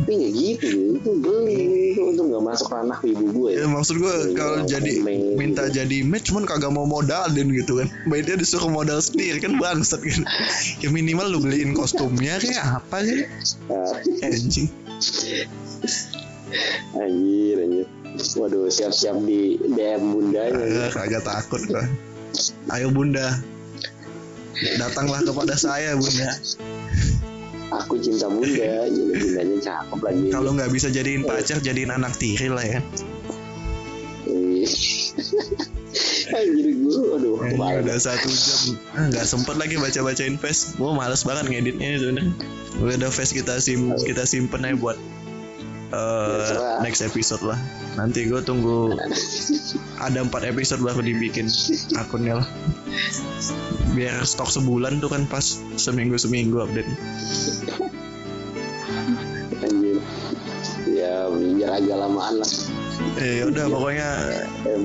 [0.09, 4.33] tapi nggak gitu itu beli itu itu nggak masuk ranah ibu gue ya, maksud gue
[4.33, 5.05] kalau jadi
[5.37, 5.85] minta gitu.
[5.85, 7.93] jadi match cuman kagak mau modalin gitu kan.
[8.09, 10.25] Mainnya disuruh modal sendiri kan bangsat kan.
[10.81, 13.29] Ya minimal lu beliin kostumnya kayak apa sih?
[14.25, 14.73] Anjing
[16.97, 17.87] anjir anjir.
[18.19, 21.85] Waduh siap-siap di DM bundanya kagak takut gua.
[22.75, 23.39] Ayo bunda.
[24.81, 26.31] Datanglah kepada saya bunda.
[27.85, 30.27] Aku cinta bunda jadi bundanya cakep lagi.
[30.33, 32.81] Kalau nggak bisa jadiin pacar jadiin anak tiri lah ya.
[36.29, 38.77] Anjir gue aduh udah satu jam.
[38.93, 40.77] Ah, nggak sempet lagi baca bacain face.
[40.77, 42.27] Gue males banget ngeditnya itu udah
[43.01, 44.99] udah face kita sim kita simpen aja buat
[45.93, 47.59] uh, next episode lah
[47.97, 48.95] nanti gue tunggu
[49.99, 51.49] ada empat episode baru dibikin
[51.99, 52.49] akunnya lah
[53.97, 55.43] biar stok sebulan tuh kan pas
[55.81, 56.89] seminggu seminggu update
[59.59, 59.99] Anjir.
[60.87, 62.51] ya biar agak lamaan lah
[63.19, 64.09] Eh udah pokoknya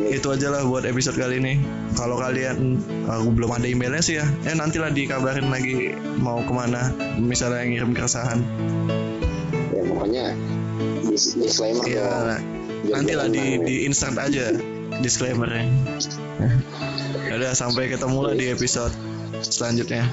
[0.10, 1.54] itu aja lah buat episode kali ini.
[1.98, 4.26] Kalau kalian aku belum ada emailnya sih ya.
[4.46, 6.94] Eh nantilah dikabarin lagi mau ke mana.
[7.18, 8.40] Misalnya yang ngirim keresahan.
[9.74, 10.26] Ya pokoknya
[11.14, 12.40] disclaimer ya, nah,
[12.90, 14.54] nantilah di di insert aja
[15.02, 15.66] disclaimernya.
[17.34, 18.94] udah sampai ketemu lah di episode
[19.42, 20.06] selanjutnya.